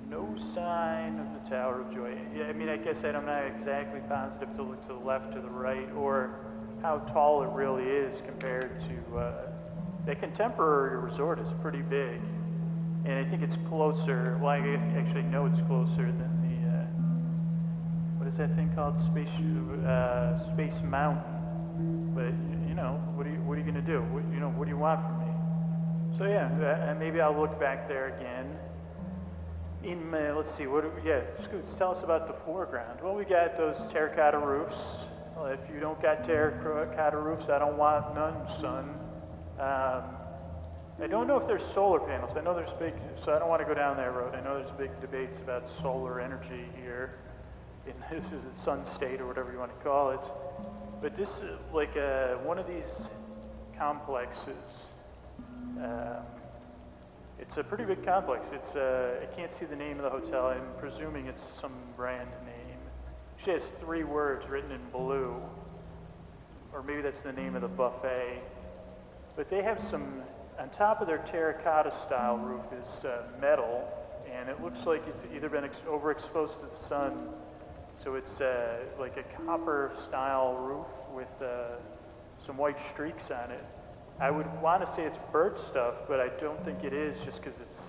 [0.10, 2.16] No sign of the Tower of Joy.
[2.48, 5.50] I mean, I guess I'm not exactly positive to look to the left or the
[5.50, 6.40] right or
[6.82, 9.34] how tall it really is compared to uh,
[10.06, 12.20] the contemporary resort is pretty big.
[13.06, 14.58] And I think it's closer, well, I
[14.98, 16.86] actually know it's closer than the, uh,
[18.18, 18.98] what is that thing called?
[19.12, 19.30] Space,
[19.86, 22.14] uh, Space Mountain.
[22.16, 22.34] But,
[22.68, 24.02] you know, what are you, what are you going to do?
[24.10, 25.32] What, you know, what do you want from me?
[26.18, 28.58] So yeah, uh, maybe I'll look back there again.
[29.84, 33.00] in, uh, let's see, what, do yeah, Scoots, tell us about the foreground.
[33.04, 34.76] Well, we got those terracotta roofs.
[35.36, 38.96] Well, if you don't got terracotta roofs, I don't want none, son.
[39.60, 40.15] Um,
[41.02, 42.38] I don't know if there's solar panels.
[42.38, 42.94] I know there's big,
[43.26, 44.34] so I don't want to go down that road.
[44.34, 47.16] I know there's big debates about solar energy here.
[47.86, 50.22] In this is a sun state or whatever you want to call it.
[51.02, 52.86] But this is like uh, one of these
[53.78, 54.56] complexes.
[55.84, 56.24] Um,
[57.40, 58.46] it's a pretty big complex.
[58.54, 60.48] It's uh, I can't see the name of the hotel.
[60.48, 62.80] I'm presuming it's some brand name.
[63.44, 65.36] She has three words written in blue,
[66.72, 68.42] or maybe that's the name of the buffet.
[69.36, 70.24] But they have some
[70.60, 73.88] on top of their terracotta style roof is uh, metal,
[74.32, 77.30] and it looks like it's either been ex- overexposed to the sun,
[78.04, 81.76] so it's uh, like a copper style roof with uh,
[82.46, 83.66] some white streaks on it.
[84.20, 87.42] I would want to say it's bird stuff, but I don't think it is just
[87.42, 87.82] because it's,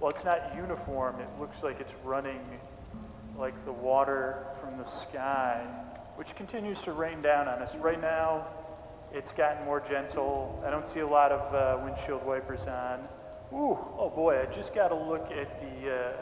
[0.00, 1.20] well, it's not uniform.
[1.20, 2.40] It looks like it's running
[3.38, 5.64] like the water from the sky,
[6.16, 7.70] which continues to rain down on us.
[7.80, 8.46] Right now,
[9.12, 10.62] it's gotten more gentle.
[10.66, 13.00] I don't see a lot of uh, windshield wipers on.
[13.52, 16.12] Ooh, oh boy, I just got to look at the, uh,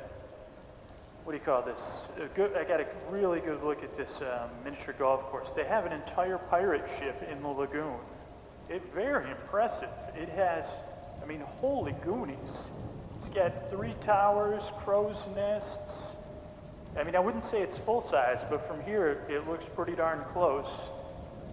[1.25, 1.79] what do you call this?
[2.35, 5.49] Good, I got a really good look at this um, miniature golf course.
[5.55, 7.99] They have an entire pirate ship in the lagoon.
[8.71, 9.91] It's very impressive.
[10.15, 10.65] It has,
[11.23, 12.39] I mean, holy goonies.
[13.19, 16.15] It's got three towers, crow's nests.
[16.99, 20.25] I mean, I wouldn't say it's full size, but from here it looks pretty darn
[20.33, 20.67] close.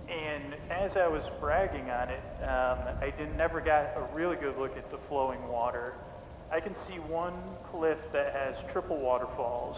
[0.10, 4.58] And as I was bragging on it, um, I did, never got a really good
[4.58, 5.94] look at the flowing water.
[6.52, 7.34] I can see one
[7.72, 9.78] cliff that has triple waterfalls.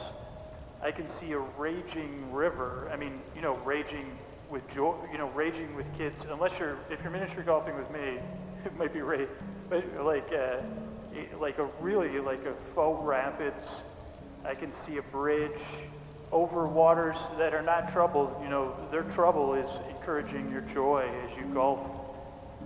[0.81, 2.89] I can see a raging river.
[2.91, 4.17] I mean, you know, raging
[4.49, 6.19] with joy, you know, raging with kids.
[6.29, 8.19] Unless you're, if you're miniature golfing with me,
[8.65, 9.29] it might be rage,
[9.69, 10.57] but like, uh,
[11.39, 13.65] like a really like a faux rapids.
[14.45, 15.59] I can see a bridge
[16.31, 18.35] over waters that are not troubled.
[18.43, 19.69] You know, their trouble is
[20.08, 21.80] encouraging your joy as you golf.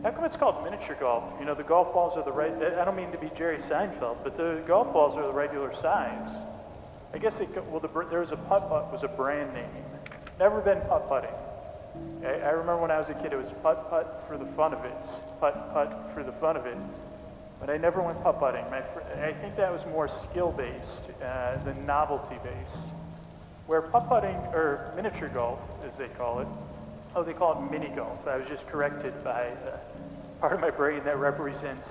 [0.04, 1.24] How come it's called miniature golf?
[1.40, 2.54] You know, the golf balls are the right.
[2.54, 6.30] I don't mean to be Jerry Seinfeld, but the golf balls are the regular size.
[7.12, 7.50] I guess it.
[7.66, 9.66] Well, the, there was a putt putt was a brand name.
[10.38, 11.34] Never been putt putting.
[12.24, 14.76] I, I remember when I was a kid, it was putt putt for the fun
[14.76, 14.94] of it,
[15.40, 16.78] putt putt for the fun of it.
[17.60, 18.70] But I never went putt putting.
[18.70, 18.84] My,
[19.26, 22.86] I think that was more skill based uh, than novelty based.
[23.66, 26.48] Where putt putting or miniature golf, as they call it,
[27.15, 28.28] oh, they call it mini golf.
[28.28, 29.78] I was just corrected by uh,
[30.39, 31.88] part of my brain that represents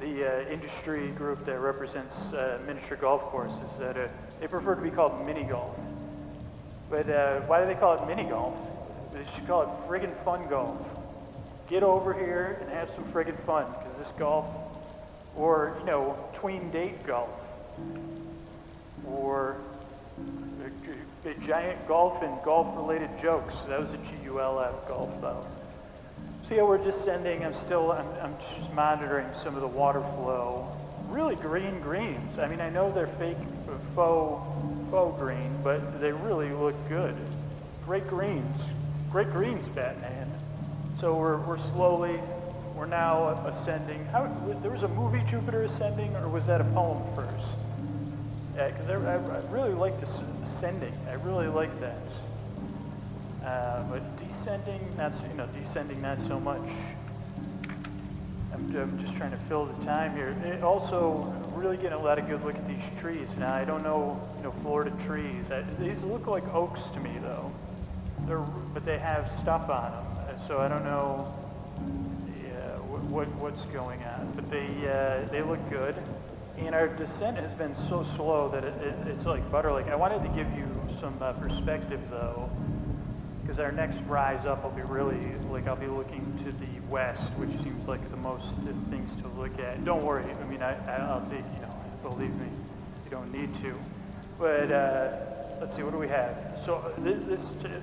[0.00, 3.68] the uh, industry group that represents uh, miniature golf courses.
[3.78, 4.08] That uh,
[4.40, 5.76] they prefer to be called mini golf.
[6.90, 8.54] But uh, why do they call it mini golf?
[9.12, 10.78] They should call it friggin' fun golf.
[11.68, 14.44] Get over here and have some friggin' fun, because this golf,
[15.34, 17.30] or you know, tween date golf,
[19.06, 19.60] or
[21.26, 23.54] a giant golf and golf-related jokes.
[23.68, 25.46] That was a G-U-L-F golf though.
[26.48, 27.44] So yeah, we're descending.
[27.44, 30.70] I'm still, I'm, I'm just monitoring some of the water flow.
[31.08, 32.38] Really green greens.
[32.38, 33.38] I mean, I know they're fake,
[33.94, 34.44] faux,
[34.90, 37.14] faux green, but they really look good.
[37.86, 38.60] Great greens.
[39.10, 40.30] Great greens, Batman.
[41.00, 42.18] So we're, we're slowly,
[42.74, 44.04] we're now ascending.
[44.06, 44.26] How,
[44.62, 47.46] there was a movie, Jupiter Ascending, or was that a poem first?
[48.56, 50.10] Yeah, Because I, I, I really like this
[50.64, 50.94] ascending.
[51.08, 51.98] I really like that.
[53.44, 56.62] Uh, but descending, not so, you know, descending not so much.
[58.50, 60.34] I'm, I'm just trying to fill the time here.
[60.44, 63.28] It also, really getting a lot of good look at these trees.
[63.38, 65.50] Now I don't know, you know, Florida trees.
[65.50, 67.52] I, these look like oaks to me though.
[68.26, 71.30] They're, but they have stuff on them, uh, so I don't know
[72.42, 74.32] yeah, what, what what's going on.
[74.34, 75.94] But they uh, they look good.
[76.58, 79.72] And our descent has been so slow that it, it, it's like butter.
[79.72, 80.68] Like I wanted to give you
[81.00, 82.48] some uh, perspective though
[83.42, 87.20] because our next rise up will be really like I'll be looking to the west,
[87.36, 88.46] which seems like the most
[88.90, 89.84] things to look at.
[89.84, 90.74] Don't worry, I mean I,
[91.08, 92.46] I'll take you know believe me,
[93.04, 93.74] you don't need to.
[94.38, 95.16] But uh,
[95.60, 96.36] let's see, what do we have?
[96.64, 97.40] So uh, this, this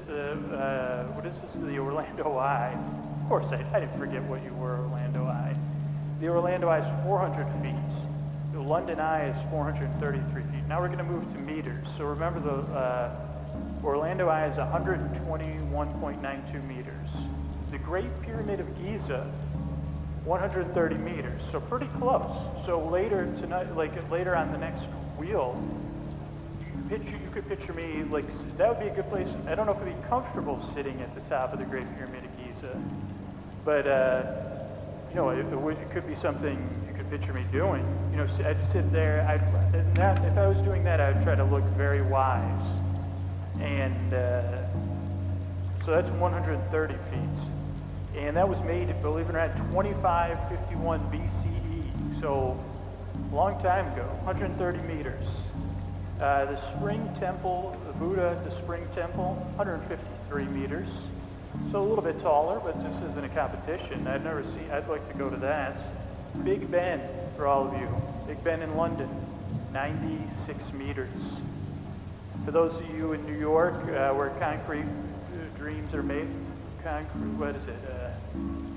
[0.10, 0.14] uh,
[0.56, 1.52] uh, what is this?
[1.66, 2.76] The Orlando Eye.
[3.22, 5.56] Of course, I, I didn't forget what you were, Orlando Eye.
[6.20, 7.91] The Orlando Eye is 400 feet.
[8.52, 10.68] The London Eye is 433 feet.
[10.68, 11.88] Now we're going to move to meters.
[11.98, 13.16] So remember the uh,
[13.82, 17.08] Orlando Eye is 121.92 meters.
[17.72, 19.32] The Great Pyramid of Giza,
[20.26, 21.42] 130 meters.
[21.54, 22.30] So pretty close.
[22.66, 24.84] So later tonight, like later on the next
[25.18, 25.58] wheel,
[26.60, 28.26] you could picture, you could picture me like
[28.58, 29.30] that would be a good place.
[29.48, 32.26] I don't know if it'd be comfortable sitting at the top of the Great Pyramid
[32.26, 32.78] of Giza,
[33.64, 34.52] but uh,
[35.12, 36.58] you know, it, it, could be something
[37.12, 37.86] picture me doing.
[38.12, 39.28] You know, I'd sit there.
[39.28, 39.42] I'd
[40.24, 42.66] if I was doing that, I'd try to look very wise.
[43.60, 44.66] And uh,
[45.84, 52.22] so that's 130 feet, and that was made, believe it or not, 2551 BCE.
[52.22, 52.58] So
[53.30, 55.28] a long time ago, 130 meters.
[56.22, 60.88] Uh, the Spring Temple, the Buddha at the Spring Temple, 153 meters.
[61.74, 64.08] So a little bit taller, but this isn't a competition.
[64.08, 65.76] I've never seen, I'd like to go to that.
[66.44, 67.02] Big Ben,
[67.36, 67.88] for all of you.
[68.26, 69.10] Big Ben in London,
[69.74, 71.10] 96 meters.
[72.46, 76.28] For those of you in New York, uh, where concrete uh, dreams are made,
[76.84, 77.76] concrete, what is it?
[77.88, 78.10] Uh,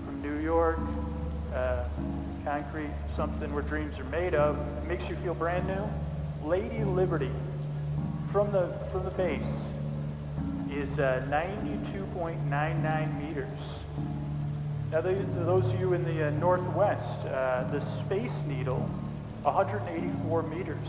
[0.04, 0.78] from New York,
[1.54, 1.84] uh,
[2.44, 6.46] concrete, something where dreams are made of, it makes you feel brand new.
[6.46, 7.30] Lady Liberty,
[8.30, 9.40] from the from the base,
[10.70, 13.48] is uh, 92.99 meters.
[14.94, 18.78] Now, those of you in the uh, northwest, uh, the Space Needle,
[19.42, 20.86] 184 meters.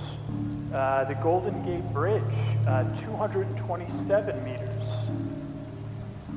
[0.72, 2.22] Uh, the Golden Gate Bridge,
[2.68, 4.80] uh, 227 meters.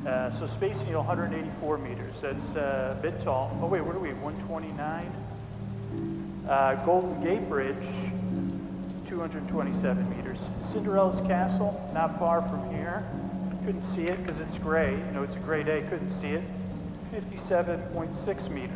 [0.06, 2.14] Uh, so Space Needle, 184 meters.
[2.22, 3.54] That's uh, a bit tall.
[3.60, 4.14] Oh wait, what are we?
[4.14, 5.12] 129.
[6.48, 7.76] Uh, Golden Gate Bridge,
[9.10, 10.38] 227 meters.
[10.72, 13.06] Cinderella's Castle, not far from here.
[13.66, 14.92] Couldn't see it because it's gray.
[14.92, 15.82] You know, it's a gray day.
[15.82, 16.42] Couldn't see it.
[17.12, 18.70] 57.6 meters.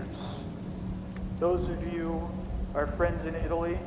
[1.39, 2.31] Those of you,
[2.75, 3.79] our friends in Italy,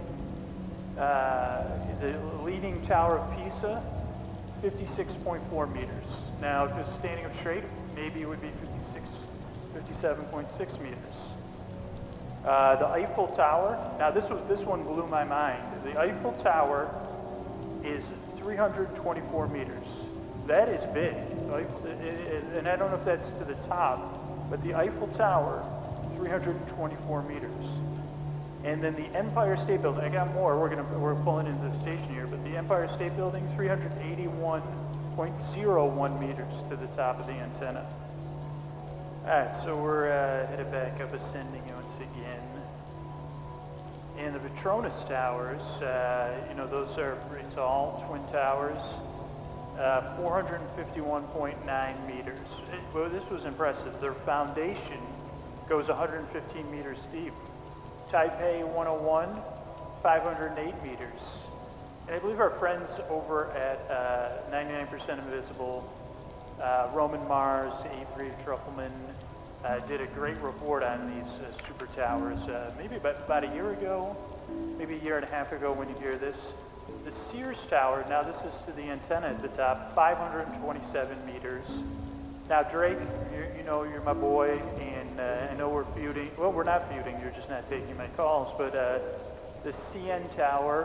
[1.00, 1.64] uh,
[2.00, 3.82] the leaning Tower of Pisa,
[4.62, 5.90] 56.4 meters.
[6.42, 7.64] Now, just standing up straight,
[7.96, 8.50] maybe it would be
[8.94, 9.08] 56,
[10.02, 10.98] 57.6 meters.
[12.46, 13.96] Uh, the Eiffel Tower.
[13.98, 15.64] Now, this was this one blew my mind.
[15.84, 16.88] The Eiffel Tower
[17.84, 18.04] is
[18.38, 19.88] 324 meters.
[20.46, 21.16] That is big.
[22.56, 24.15] And I don't know if that's to the top,
[24.50, 25.64] but the Eiffel Tower,
[26.18, 27.52] 324 meters.
[28.64, 31.80] And then the Empire State Building, I got more, we're, gonna, we're pulling into the
[31.82, 37.86] station here, but the Empire State Building, 381.01 meters to the top of the antenna.
[39.26, 42.42] All right, so we're uh, headed back up, ascending once again.
[44.18, 48.80] And the Petronas Towers, uh, you know, those are pretty tall, twin towers,
[49.78, 52.45] uh, 451.9 meters.
[52.96, 54.00] Well, this was impressive.
[54.00, 55.02] Their foundation
[55.68, 57.34] goes 115 meters deep.
[58.10, 59.36] Taipei 101,
[60.02, 61.20] 508 meters.
[62.08, 65.94] And I believe our friends over at uh, 99% Invisible,
[66.62, 68.94] uh, Roman Mars, Avery Trufelman,
[69.66, 73.54] uh, did a great report on these uh, super towers uh, maybe about, about a
[73.54, 74.16] year ago,
[74.78, 76.38] maybe a year and a half ago when you hear this.
[77.04, 81.66] The Sears Tower, now this is to the antenna at the top, 527 meters.
[82.48, 83.00] Now, Drake,
[83.58, 86.30] you know you're my boy, and uh, I know we're feuding.
[86.38, 89.00] Well, we're not feuding, you're just not taking my calls, but uh,
[89.64, 90.84] the CN Tower,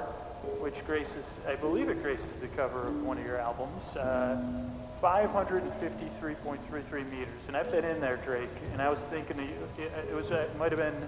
[0.59, 4.43] which graces, I believe it graces the cover of one of your albums, uh,
[5.03, 7.29] 553.33 meters.
[7.47, 10.73] And I've been in there, Drake, and I was thinking, it was, uh, it might
[10.73, 11.07] have been,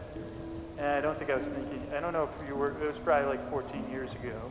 [0.85, 3.39] I don't think I was thinking, I don't know if you were, it was probably
[3.39, 4.51] like 14 years ago.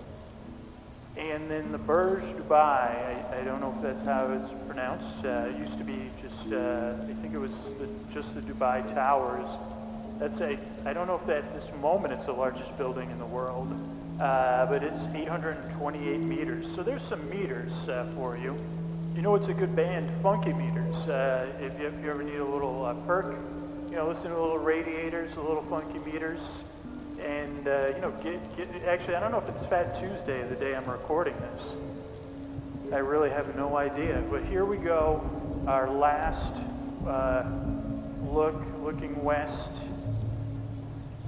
[1.17, 5.25] And then the Burj Dubai, I, I don't know if that's how it's pronounced.
[5.25, 8.81] Uh, it used to be just, uh, I think it was the, just the Dubai
[8.93, 9.45] Towers.
[10.19, 13.17] That's a, I don't know if that, at this moment it's the largest building in
[13.17, 13.67] the world,
[14.21, 16.65] uh, but it's 828 meters.
[16.75, 18.55] So there's some meters uh, for you.
[19.13, 20.09] You know it's a good band?
[20.23, 20.95] Funky Meters.
[20.95, 23.35] Uh, if, you, if you ever need a little uh, perk,
[23.89, 26.39] you know, listen to a little radiators, a little funky meters
[27.23, 30.55] and uh, you know, get, get, actually, I don't know if it's Fat Tuesday, the
[30.55, 32.93] day I'm recording this.
[32.93, 34.23] I really have no idea.
[34.29, 35.23] But here we go,
[35.67, 36.53] our last
[37.07, 37.43] uh,
[38.29, 39.71] look, looking west.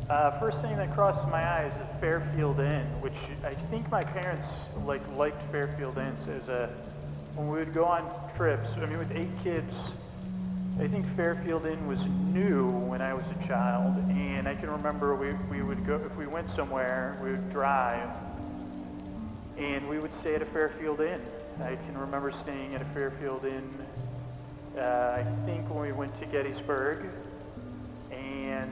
[0.10, 3.14] Uh, first thing that crosses my eyes is Fairfield Inn, which
[3.44, 4.48] I think my parents
[4.84, 6.76] like liked Fairfield Inns as a
[7.36, 8.04] when we would go on
[8.36, 8.68] trips.
[8.76, 9.74] I mean, with eight kids
[10.80, 12.04] I think Fairfield Inn was
[12.34, 16.16] new when I was a child, and I can remember we, we would go, if
[16.18, 18.10] we went somewhere, we would drive,
[19.58, 21.22] and we would stay at a Fairfield Inn.
[21.62, 23.70] I can remember staying at a Fairfield Inn,
[24.76, 24.82] uh,
[25.20, 27.06] I think when we went to Gettysburg,
[28.12, 28.72] and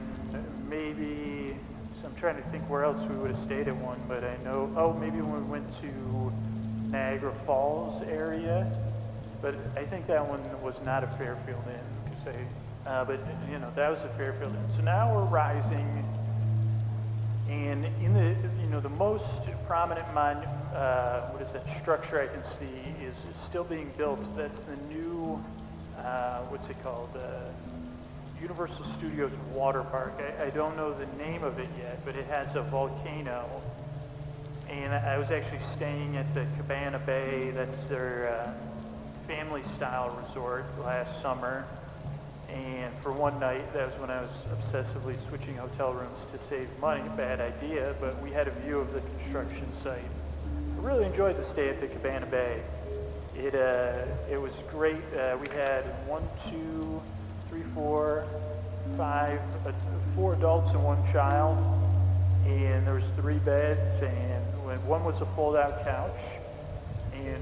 [0.68, 1.56] maybe,
[2.00, 4.36] so I'm trying to think where else we would have stayed at one, but I
[4.42, 6.32] know, oh, maybe when we went to
[6.90, 8.66] Niagara Falls area,
[9.40, 11.91] but I think that one was not a Fairfield Inn,
[12.86, 13.20] Uh, but,
[13.50, 14.54] you know, that was a Fairfield.
[14.76, 16.04] So now we're rising,
[17.48, 19.24] and in the, you know, the most
[19.66, 23.14] prominent mon, uh, what is that structure I can see is
[23.48, 24.20] still being built.
[24.36, 25.42] That's the new,
[25.98, 27.10] uh, what's it called?
[27.16, 27.50] Uh,
[28.40, 30.14] Universal Studios water park.
[30.18, 33.48] I, I don't know the name of it yet, but it has a volcano.
[34.68, 37.50] And I was actually staying at the Cabana Bay.
[37.50, 41.66] That's their uh, family-style resort last summer.
[42.52, 46.68] And for one night, that was when I was obsessively switching hotel rooms to save
[46.80, 47.02] money.
[47.16, 50.04] Bad idea, but we had a view of the construction site.
[50.76, 52.62] I really enjoyed the stay at the Cabana Bay.
[53.34, 55.02] It, uh, it was great.
[55.14, 57.00] Uh, we had one, two,
[57.48, 58.26] three, four,
[58.96, 59.72] five, uh,
[60.14, 61.56] four adults and one child.
[62.44, 64.42] And there was three beds, and
[64.86, 66.18] one was a fold-out couch,
[67.14, 67.40] and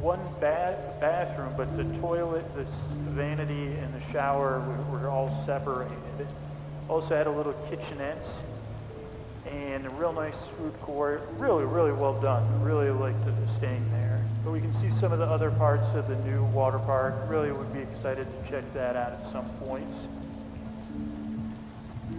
[0.00, 2.64] one bath, bathroom, but the toilet, the
[3.10, 5.96] vanity, and the shower were, were all separated.
[6.88, 8.24] Also had a little kitchenette
[9.46, 11.28] and a real nice food court.
[11.38, 12.62] Really, really well done.
[12.62, 13.18] Really liked
[13.58, 14.22] staying there.
[14.44, 17.14] But we can see some of the other parts of the new water park.
[17.28, 19.88] Really would be excited to check that out at some point.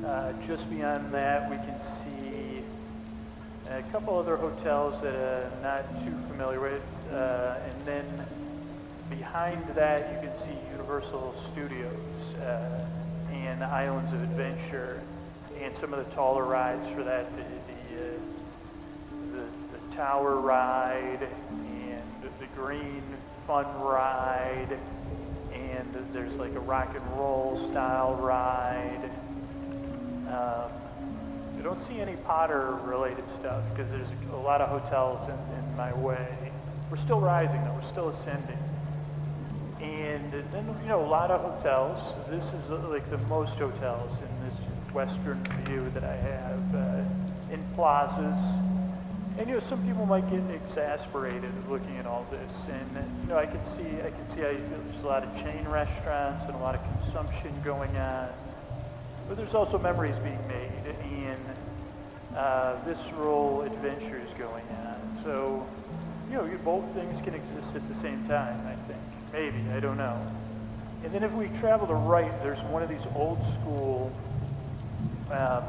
[0.05, 2.63] Uh, just beyond that, we can see
[3.69, 6.81] a couple other hotels that I'm not too familiar with.
[7.11, 8.25] Uh, and then
[9.09, 12.85] behind that, you can see Universal Studios uh,
[13.31, 15.01] and Islands of Adventure
[15.61, 18.19] and some of the taller rides for that, the, the, uh,
[19.31, 23.03] the, the Tower Ride and the Green
[23.47, 24.77] Fun Ride,
[25.53, 29.09] and there's like a rock and roll style ride.
[30.27, 30.71] Um,
[31.57, 35.77] I don't see any Potter related stuff because there's a lot of hotels in, in
[35.77, 36.46] my way.
[36.89, 38.57] We're still rising though, we're still ascending.
[39.81, 41.99] And then, you know, a lot of hotels.
[42.29, 47.53] This is uh, like the most hotels in this western view that I have uh,
[47.53, 48.39] in plazas.
[49.37, 52.51] And, you know, some people might get exasperated looking at all this.
[52.71, 55.63] And, you know, I can see, I can see how there's a lot of chain
[55.67, 58.29] restaurants and a lot of consumption going on.
[59.27, 61.39] But there's also memories being made and
[62.35, 65.21] uh, visceral adventures going on.
[65.23, 65.67] So,
[66.29, 69.01] you know, both things can exist at the same time, I think.
[69.31, 70.19] Maybe, I don't know.
[71.03, 74.11] And then if we travel to right, there's one of these old school
[75.31, 75.63] um,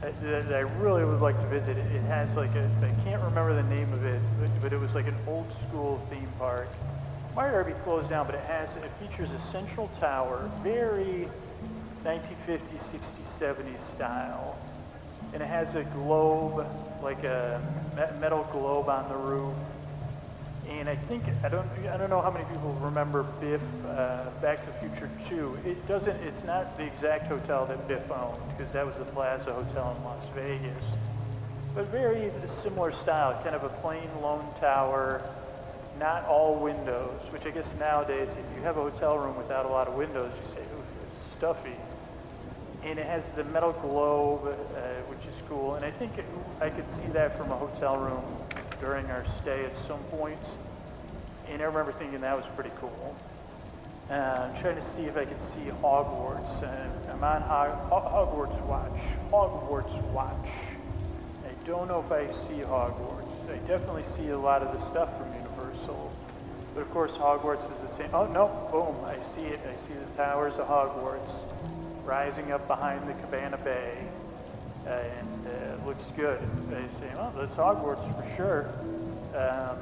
[0.00, 1.76] that I really would like to visit.
[1.78, 4.20] It has like a, I can't remember the name of it,
[4.62, 6.68] but it was like an old school theme park.
[7.34, 11.28] Might already be closed down, but it has, it features a central tower, very
[12.04, 14.56] 1950s, 60s, 70s style
[15.32, 16.66] and it has a globe,
[17.02, 17.60] like a
[18.20, 19.54] metal globe on the roof.
[20.68, 24.64] And I think I don't I don't know how many people remember Biff uh, Back
[24.66, 25.58] to the Future 2.
[25.64, 26.16] It doesn't.
[26.22, 30.04] It's not the exact hotel that Biff owned because that was the Plaza Hotel in
[30.04, 30.82] Las Vegas.
[31.74, 32.30] But very
[32.62, 35.22] similar style, kind of a plain lone tower,
[35.98, 37.20] not all windows.
[37.30, 40.32] Which I guess nowadays, if you have a hotel room without a lot of windows,
[40.36, 41.76] you say, "Ooh, it's stuffy."
[42.84, 45.07] and it has the metal globe, uh,
[45.48, 45.74] cool.
[45.74, 46.24] And I think it,
[46.60, 48.24] I could see that from a hotel room
[48.80, 50.38] during our stay at some point.
[51.48, 53.16] And I remember thinking that was pretty cool.
[54.10, 56.62] Uh, I'm trying to see if I could see Hogwarts.
[56.62, 59.00] Uh, I'm on Hog- Hogwarts watch.
[59.30, 60.48] Hogwarts watch.
[61.44, 63.50] I don't know if I see Hogwarts.
[63.50, 66.12] I definitely see a lot of the stuff from Universal.
[66.74, 68.10] But of course, Hogwarts is the same.
[68.14, 69.60] Oh, no, boom, I see it.
[69.60, 71.32] I see the towers of Hogwarts
[72.04, 73.98] rising up behind the Cabana Bay,
[74.88, 76.40] uh, and uh, looks good.
[76.70, 78.68] They say, "Oh, that's Hogwarts for sure."
[79.36, 79.78] Um,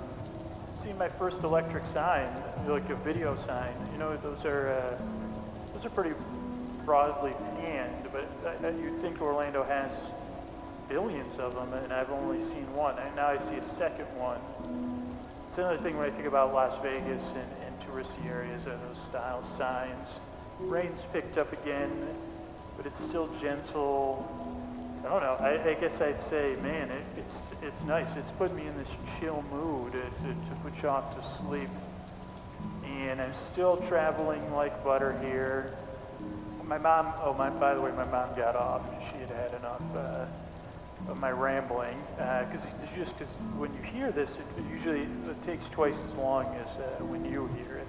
[0.82, 2.28] seen my first electric sign,
[2.66, 3.74] like a video sign.
[3.92, 4.98] You know, those are uh,
[5.74, 6.14] those are pretty
[6.84, 9.90] broadly panned, but you'd think Orlando has
[10.88, 12.98] billions of them, and I've only seen one.
[12.98, 14.40] And now I see a second one.
[15.48, 18.98] It's another thing when I think about Las Vegas and, and touristy areas are those
[19.09, 20.09] style signs.
[20.61, 21.90] Rain's picked up again,
[22.76, 24.45] but it's still gentle.
[25.07, 25.36] I don't know.
[25.38, 28.09] I, I guess I'd say, man, it, it's it's nice.
[28.16, 28.88] It's put me in this
[29.20, 31.68] chill mood to, to, to put you off to sleep.
[32.84, 35.76] And I'm still traveling like butter here.
[36.64, 38.82] My mom, oh, my, by the way, my mom got off.
[39.12, 40.26] She had had enough uh,
[41.09, 41.96] of my rambling.
[42.16, 46.46] Because uh, just because when you hear this, it, usually it takes twice as long
[46.57, 47.86] as uh, when you hear it.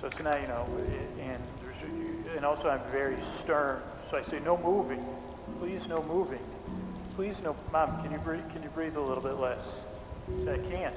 [0.00, 0.66] So it's not, you know,
[1.20, 1.40] and
[2.34, 3.80] and also I'm very stern.
[4.10, 5.04] So I say, no moving.
[5.64, 6.44] Please, no moving.
[7.16, 9.64] Please, no, Mom, can you breathe, can you breathe a little bit less?
[10.28, 10.94] I, say, I can't.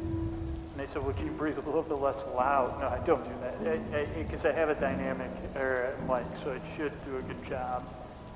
[0.00, 2.80] And they said, well, can you breathe a little bit less loud?
[2.80, 4.16] No, I don't do that.
[4.16, 7.46] Because I, I, I, have a dynamic er, mic, so it should do a good
[7.46, 7.86] job.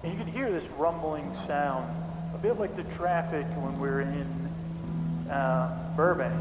[0.05, 1.89] And you can hear this rumbling sound,
[2.35, 6.39] a bit like the traffic when we're in uh, Burbank.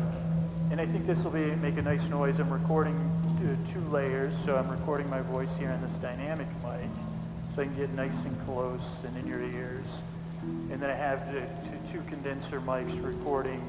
[0.70, 2.38] And I think this will be make a nice noise.
[2.40, 2.98] I'm recording
[3.40, 6.92] two, two layers, so I'm recording my voice here on this dynamic mic,
[7.60, 9.84] so can get nice and close and in your ears.
[10.72, 13.62] And then I have the two, two condenser mics recording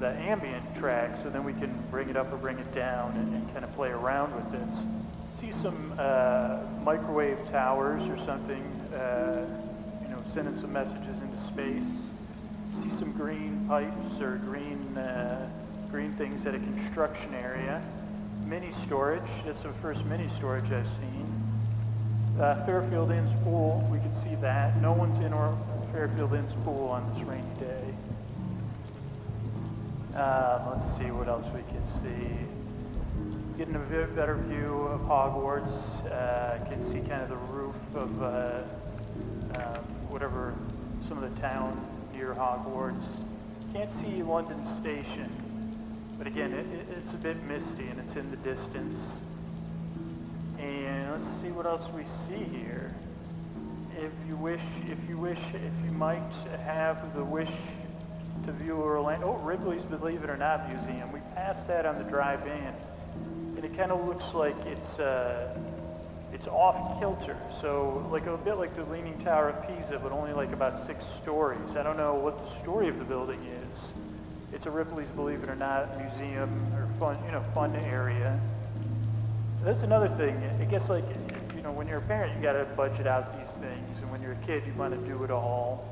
[0.00, 3.34] the ambient track, so then we can bring it up or bring it down and,
[3.34, 4.78] and kind of play around with this.
[5.42, 8.62] See some uh, microwave towers or something,
[8.94, 9.46] uh,
[10.02, 11.84] you know, sending some messages into space.
[12.82, 15.50] See some green pipes or green uh,
[15.90, 17.82] green things at a construction area.
[18.46, 19.28] Mini storage.
[19.44, 21.21] That's the first mini storage I've seen.
[22.40, 23.86] Uh, Fairfield Inn's pool.
[23.90, 24.80] We can see that.
[24.80, 25.56] No one's in our
[25.92, 27.94] Fairfield Inn's pool on this rainy day.
[30.18, 33.58] Um, let's see what else we can see.
[33.58, 35.70] Getting a bit better view of Hogwarts.
[36.10, 38.62] Uh, can see kind of the roof of uh,
[39.54, 40.54] um, whatever
[41.08, 43.04] some of the town near Hogwarts.
[43.74, 45.30] Can't see London Station,
[46.16, 48.96] but again, it, it, it's a bit misty and it's in the distance.
[51.12, 52.94] Let's see what else we see here.
[53.98, 56.22] If you wish, if you wish, if you might
[56.64, 57.50] have the wish
[58.46, 61.12] to view Orlando, oh, Ripley's Believe It or Not Museum.
[61.12, 62.74] We passed that on the drive in,
[63.56, 65.54] and it kind of looks like it's uh,
[66.32, 67.36] it's off kilter.
[67.60, 71.04] So like a bit like the Leaning Tower of Pisa, but only like about six
[71.20, 71.76] stories.
[71.76, 74.54] I don't know what the story of the building is.
[74.54, 78.40] It's a Ripley's Believe It or Not museum or fun, you know, fun area.
[79.64, 80.36] That's another thing.
[80.60, 81.04] I guess like
[81.54, 84.20] you know, when you're a parent, you got to budget out these things, and when
[84.20, 85.86] you're a kid, you want to do it all.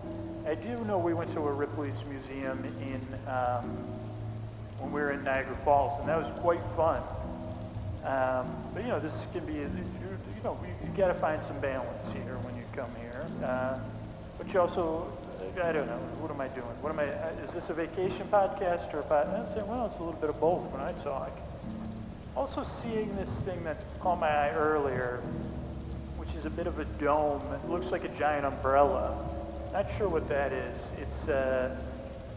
[0.47, 3.77] I do know we went to a Ripley's museum in um,
[4.79, 7.03] when we were in Niagara Falls, and that was quite fun.
[8.03, 9.71] Um, but you know, this can be, you,
[10.43, 13.25] know, you, you got to find some balance here when you come here.
[13.45, 13.79] Uh,
[14.39, 15.13] but you also,
[15.63, 16.75] I don't know, what am I doing?
[16.81, 17.07] What am I?
[17.07, 19.55] uh, Is this a vacation podcast or a podcast?
[19.69, 21.39] Well, it's a little bit of both when I talk.
[22.41, 25.21] Also, seeing this thing that caught my eye earlier,
[26.17, 27.43] which is a bit of a dome.
[27.53, 29.29] It looks like a giant umbrella.
[29.75, 30.79] Not sure what that is.
[30.97, 31.77] It's uh,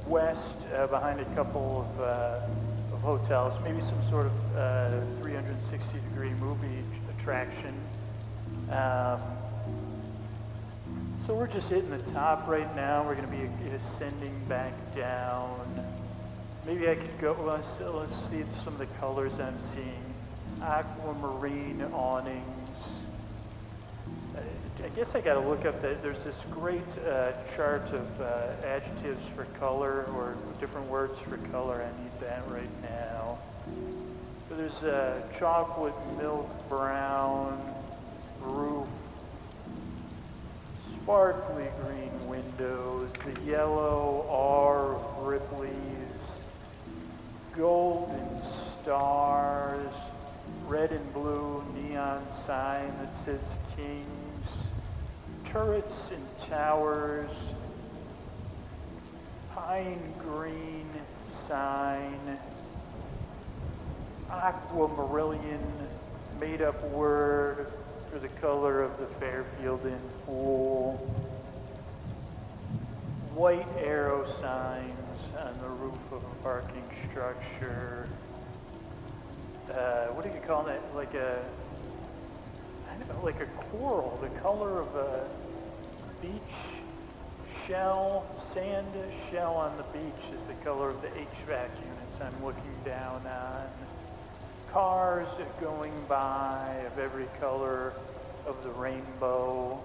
[0.06, 5.98] west uh, behind a couple of, uh, of hotels, maybe some sort of uh, 360
[6.10, 6.84] degree movie
[7.18, 7.74] attraction.
[8.72, 9.22] Um,
[11.26, 13.06] so we're just hitting the top right now.
[13.08, 16.03] We're going to be ascending back down.
[16.66, 20.14] Maybe I could go, let's, let's see some of the colors I'm seeing.
[20.62, 22.44] Aquamarine awnings.
[24.84, 28.54] I guess I got to look up that there's this great uh, chart of uh,
[28.66, 31.82] adjectives for color or different words for color.
[31.82, 33.38] I need that right now.
[34.50, 37.60] There's uh, chocolate milk brown
[38.42, 38.88] roof,
[40.98, 46.03] sparkly green windows, the yellow R of Ripley's,
[47.56, 48.42] golden
[48.82, 49.94] stars,
[50.66, 53.42] red and blue neon sign that says
[53.76, 54.48] Kings,
[55.46, 57.30] turrets and towers,
[59.54, 60.90] pine green
[61.48, 62.40] sign,
[64.32, 65.60] aquamarine
[66.40, 67.72] made up word
[68.12, 70.96] for the color of the Fairfield Inn pool,
[73.36, 74.98] white arrow signs
[75.38, 76.84] on the roof of a parking
[77.14, 78.10] structure.
[79.72, 80.82] Uh, what do you call that?
[80.96, 81.46] Like a,
[82.90, 85.30] I don't know, like a coral, the color of a
[86.24, 86.42] beach
[87.68, 88.88] shell, sand
[89.30, 93.70] shell on the beach is the color of the HVAC units I'm looking down on.
[94.72, 95.28] Cars
[95.62, 97.94] going by of every color
[98.48, 99.80] of the rainbow.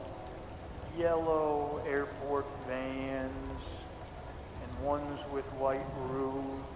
[0.96, 3.62] Yellow airport vans
[4.62, 6.67] and ones with white roofs.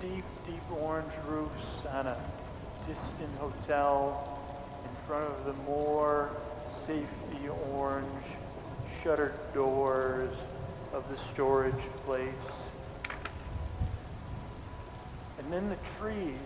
[0.00, 2.16] Deep, deep orange roofs on a
[2.86, 4.38] distant hotel
[4.84, 6.30] in front of the more
[6.86, 8.06] safety orange
[9.02, 10.30] shuttered doors
[10.92, 11.74] of the storage
[12.04, 12.30] place.
[15.40, 16.36] And then the trees,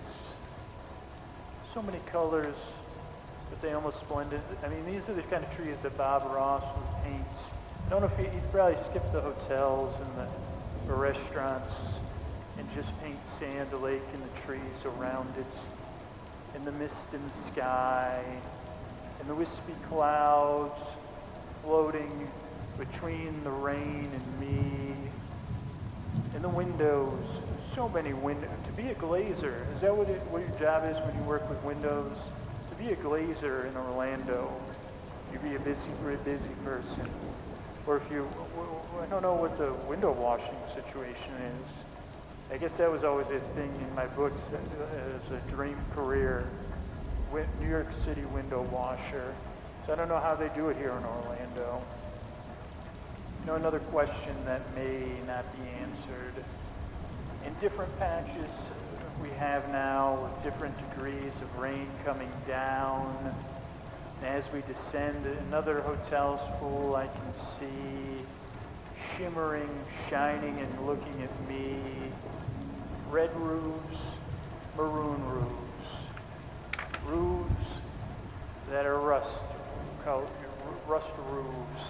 [1.75, 2.55] so many colors
[3.51, 4.41] that they almost blended.
[4.65, 7.27] I mean, these are the kind of trees that Bob Ross would paint.
[7.87, 11.75] I don't know if he, he'd probably skip the hotels and the, the restaurants
[12.59, 15.47] and just paint sand, a lake, and the trees around it,
[16.55, 18.23] and the mist in the sky,
[19.21, 20.81] and the wispy clouds
[21.63, 22.29] floating
[22.79, 24.95] between the rain and me,
[26.35, 27.25] and the windows,
[27.75, 28.51] so many windows.
[28.67, 31.49] To be a glazer, is that what, it, what your job is when you work
[31.49, 32.17] with windows?
[32.71, 34.51] To be a glazer in Orlando,
[35.33, 37.09] you'd be a busy, very busy person.
[37.87, 38.29] Or if you,
[39.01, 41.82] I don't know what the window washing situation is.
[42.53, 44.59] I guess that was always a thing in my books uh,
[45.17, 46.47] as a dream career.
[47.59, 49.35] New York City window washer.
[49.87, 51.81] So I don't know how they do it here in Orlando.
[53.41, 56.45] You know, another question that may not be answered.
[57.47, 58.51] In different patches
[59.23, 63.35] we have now with different degrees of rain coming down.
[64.25, 68.27] As we descend another hotel's pool, I can see
[69.17, 69.71] shimmering,
[70.11, 72.12] shining, and looking at me.
[73.13, 73.99] Red roofs,
[74.75, 75.89] maroon roofs,
[77.05, 77.67] roofs
[78.71, 79.29] that are rust,
[80.89, 81.83] rust roofs.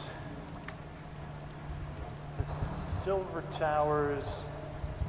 [2.39, 4.25] The silver towers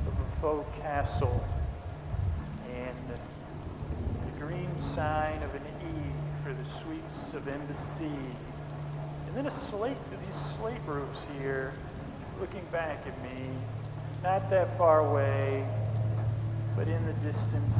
[0.05, 1.43] of a faux castle,
[2.75, 8.19] and the green sign of an E for the suites of embassy.
[9.25, 11.73] And then a slate, these slate roofs here,
[12.39, 13.49] looking back at me,
[14.21, 15.65] not that far away,
[16.75, 17.75] but in the distance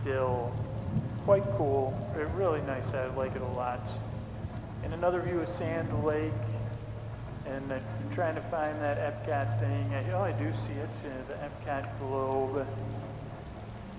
[0.00, 0.52] still.
[1.24, 1.92] Quite cool,
[2.36, 3.80] really nice, I like it a lot.
[4.84, 6.30] And another view of Sand Lake,
[7.46, 7.82] and I'm
[8.14, 9.92] trying to find that Epcot thing.
[9.92, 12.66] I, oh, I do see it, uh, the Epcot globe.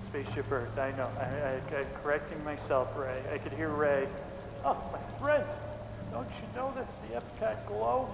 [0.08, 1.10] Spaceship Earth, I know.
[1.20, 3.20] I, I, I'm correcting myself, Ray.
[3.30, 4.08] I could hear Ray.
[4.64, 5.44] Oh, my friend,
[6.10, 8.08] don't you know that's the Epcot globe?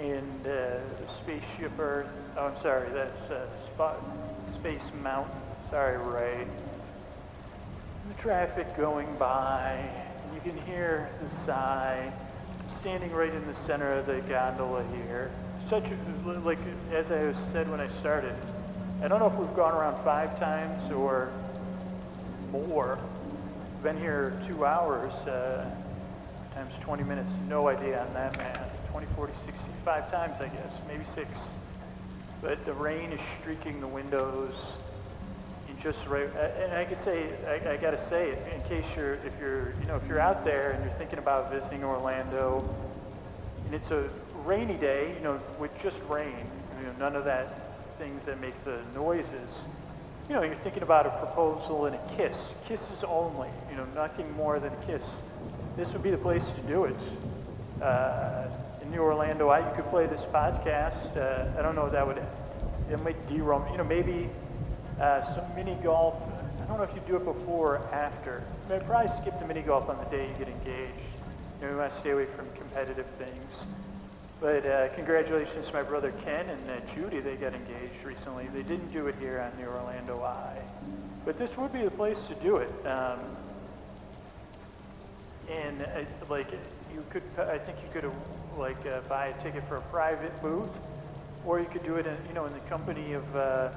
[0.00, 0.78] And uh,
[1.22, 2.08] Spaceship Earth,
[2.38, 4.02] oh, I'm sorry, that's uh, spot,
[4.60, 5.40] Space Mountain.
[5.70, 6.44] Sorry, Ray.
[8.08, 9.88] The traffic going by,
[10.24, 12.12] and you can hear the sigh.
[12.80, 15.30] Standing right in the center of the gondola here.
[15.70, 16.58] Such a, like,
[16.92, 18.34] as I said when I started,
[19.02, 21.30] I don't know if we've gone around five times or
[22.50, 22.98] more.
[23.82, 25.70] Been here two hours, uh,
[26.54, 28.90] times 20 minutes, no idea on that math.
[28.90, 31.28] 20, 40, 65 times, I guess, maybe six.
[32.40, 34.54] But the rain is streaking the windows
[35.68, 36.28] in just right.
[36.62, 39.86] And I could say, I, I got to say in case you're, if you're, you
[39.86, 42.62] know, if you're out there and you're thinking about visiting Orlando,
[43.66, 44.08] and it's a
[44.46, 46.34] rainy day, you know, with just rain,
[46.80, 49.50] you know, none of that things that make the noises.
[50.28, 52.36] You know, you're thinking about a proposal and a kiss,
[52.68, 55.02] kisses only, you know, nothing more than a kiss.
[55.76, 56.96] This would be the place to do it.
[57.82, 58.46] Uh,
[58.90, 61.16] the Orlando Eye, you could play this podcast.
[61.16, 62.22] Uh, I don't know if that would,
[62.90, 64.28] it might derail, you know, maybe
[65.00, 66.14] uh, some mini golf.
[66.62, 68.42] I don't know if you do it before or after.
[68.66, 70.92] I mean, probably skip the mini golf on the day you get engaged.
[71.60, 73.52] You know, we want to stay away from competitive things.
[74.40, 77.20] But uh, congratulations to my brother Ken and uh, Judy.
[77.20, 78.46] They got engaged recently.
[78.54, 80.62] They didn't do it here on the Orlando Eye.
[81.24, 82.70] But this would be the place to do it.
[82.86, 83.18] Um,
[85.50, 86.52] and uh, like
[86.92, 88.10] you could, I think you could
[88.58, 90.70] like uh, buy a ticket for a private booth,
[91.46, 93.70] or you could do it in, you know, in the company of uh,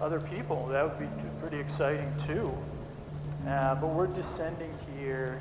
[0.00, 0.66] other people.
[0.66, 1.08] That would be
[1.40, 2.52] pretty exciting too.
[3.48, 5.40] Uh, but we're descending here,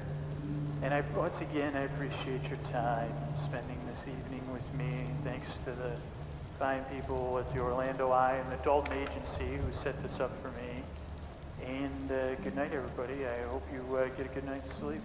[0.83, 3.11] and I once again I appreciate your time
[3.47, 5.07] spending this evening with me.
[5.23, 5.95] Thanks to the
[6.59, 10.49] fine people at the Orlando Eye and the Dalton Agency who set this up for
[10.49, 10.83] me.
[11.65, 13.25] And uh, good night, everybody.
[13.25, 15.01] I hope you uh, get a good night's sleep.